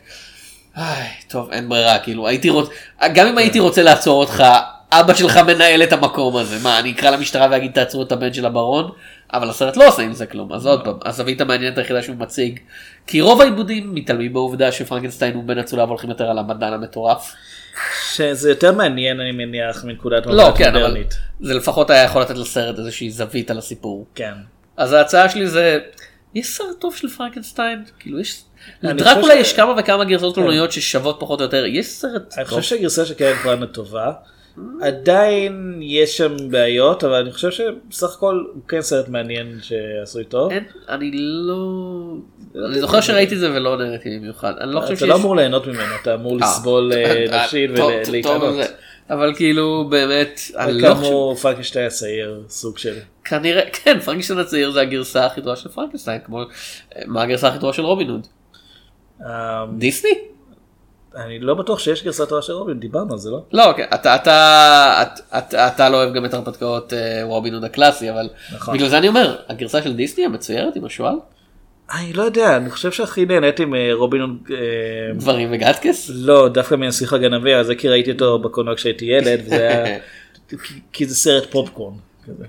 [0.78, 2.72] איי, טוב אין ברירה כאילו הייתי רוצה
[3.14, 4.44] גם אם הייתי רוצה לעצור אותך
[4.92, 8.46] אבא שלך מנהל את המקום הזה מה אני אקרא למשטרה ואגיד תעצרו את הבן של
[8.46, 8.92] הברון
[9.34, 12.60] אבל הסרט לא עושה עם זה כלום אז עוד פעם הזווית המעניינת היחידה שהוא מציג
[13.08, 17.34] כי רוב העיבודים מתעלמים בעובדה שפרנקנשטיין הוא בן אצולה והולכים יותר על המדען המטורף.
[18.14, 21.14] שזה יותר מעניין אני מניח מנקודת לא מבט כן אבל מודרנית.
[21.42, 24.06] זה לפחות היה יכול לתת לסרט איזושהי זווית על הסיפור.
[24.16, 24.34] כן.
[24.78, 25.80] אז ההצעה שלי זה
[26.36, 28.42] יש סרט טוב של פרנקנשטיין כאילו יש
[28.84, 32.46] אני לדרקולה ש- יש כמה וכמה גרסאות קולנועיות ששוות פחות או יותר יש סרט אני
[32.46, 32.54] טוב.
[32.60, 34.12] חושב שהגרסה של קרן פרנה טובה.
[34.82, 40.52] עדיין יש שם בעיות אבל אני חושב שבסך הכל הוא כן סרט מעניין שעשוי טוב.
[40.52, 41.58] אין, אני לא
[42.56, 45.68] אני זוכר שראיתי את זה ולא נהניתי במיוחד אני לא חושב אתה לא אמור ליהנות
[45.68, 48.56] ממנו אתה אמור לסבול אה, אה, נפשית טוב, ולהתענות.
[49.10, 52.96] אבל כאילו באמת אני לא חושב כאמור פרנקשטיין הצעיר סוג של.
[53.24, 56.44] כנראה כן פרנקשטיין הצעיר זה הגרסה הכי טובה של פרנקשטיין כמו
[57.06, 58.28] מה הגרסה הכי טובה של רובין הוד
[59.26, 60.10] אה, דיסני
[61.16, 63.42] אני לא בטוח שיש גרסה טובה של רובין דיברנו על זה לא?
[63.52, 65.04] לא אוקיי אתה אתה
[65.38, 68.74] אתה- אתה לא אוהב גם את הרפתקאות אה, רובין הוד הקלאסי אבל נכון.
[68.74, 71.16] בגלל זה אני אומר הגרסה של דיסני המצוירת עם השועל
[71.94, 74.56] אני לא יודע אני חושב שהכי נהניתי מרובין הוד, אה,
[75.18, 79.98] גברים וגטקס לא דווקא מהשיח הגנבי הזה כי ראיתי אותו בקולנוע כשהייתי ילד וזה היה
[80.94, 81.94] כי זה סרט פופקורן.
[82.28, 82.46] כזה.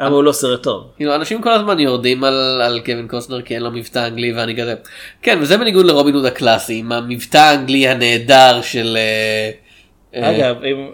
[0.00, 0.84] אבל הוא לא סרט טוב.
[0.96, 4.56] כאילו אנשים כל הזמן יורדים על, על קווין קוסטנר כי אין לו מבטא אנגלי ואני
[4.56, 4.74] כזה
[5.22, 9.50] כן וזה בניגוד לרובין הוד הקלאסי עם המבטא האנגלי הנהדר של אה,
[10.22, 10.90] אה, אגב אם-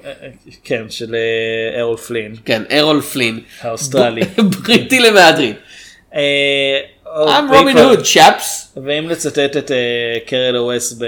[0.65, 4.21] כן של אה, ארול פלין כן ארול פלין האוסטרלי.
[4.63, 5.55] בריטי למהדרין
[6.15, 6.21] אה,
[7.07, 9.71] או- I'm Robin Hood chaps ואם לצטט את
[10.27, 11.03] קרי אלווס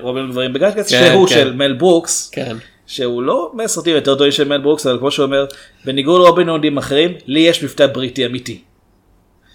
[0.00, 1.34] ברובין הוד גברים בגטקס כן, שהוא כן.
[1.34, 2.56] של מל ברוקס כן
[2.90, 5.44] שהוא לא מהסרטים יותר טובים של מל ברוקס אבל כמו שהוא אומר
[5.84, 8.60] בניגוד לרובין הודים אחרים לי יש מבטא בריטי אמיתי.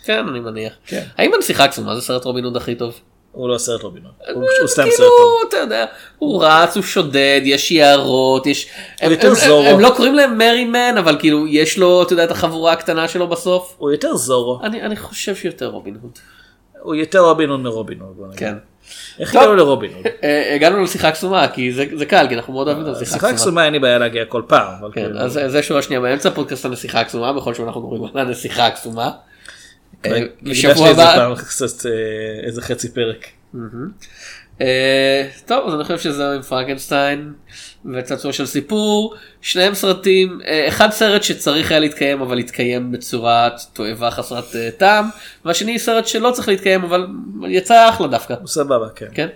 [0.05, 1.03] כן אני מניח כן.
[1.17, 2.99] האם הנסיכה קסומה זה סרט רובין הוד הכי טוב
[3.31, 4.35] הוא לא סרט רובין הוד.
[4.35, 5.47] הוא הוא סתם כאילו סרט טוב.
[5.49, 5.85] אתה יודע
[6.17, 8.67] הוא רץ הוא שודד יש יערות יש
[9.01, 9.63] הם- יותר הם- זורו.
[9.67, 13.07] הם לא קוראים להם merry men אבל כאילו יש לו אתה יודע את החבורה הקטנה
[13.07, 14.59] שלו בסוף הוא יותר זורו.
[14.63, 16.19] אני אני חושב שיותר רובין הוד.
[16.81, 18.35] הוא יותר רובין הוד מרובין הוד.
[18.37, 18.55] כן.
[19.19, 19.35] איך.
[19.35, 20.05] הגענו לרובין הוד?
[20.23, 23.35] אה, הגענו לשיחה קסומה כי זה קל כי אנחנו מאוד אוהבים את השיחה שיחה קסומה.
[23.37, 24.73] קסומה אין לי בעיה להגיע כל פעם.
[24.81, 28.21] כן, כאילו- אז זה שורה שנייה באמצע פודקאסט הנסיכה הקסומה בכל שבוע אנחנו קוראים לה
[28.21, 29.11] הנסיכה הקסומה.
[30.05, 31.29] אה, הקדשתי בשבוע הבא.
[31.29, 31.33] אה,
[32.43, 33.27] איזה חצי פרק.
[34.61, 37.33] אה, טוב אז אני חושב שזהו עם פרנקנשטיין
[37.93, 44.11] וצעצוע של סיפור שניהם סרטים אה, אחד סרט שצריך היה להתקיים אבל התקיים בצורת תועבה
[44.11, 45.09] חסרת אה, טעם
[45.45, 47.07] והשני סרט שלא צריך להתקיים אבל
[47.47, 49.07] יצא אחלה דווקא הוא סבבה כן.
[49.13, 49.27] כן.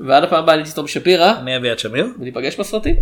[0.00, 2.06] ועד הפעם הבאה אני תום שפירא אני אביעד שמיר.
[2.20, 2.96] וניפגש בסרטים.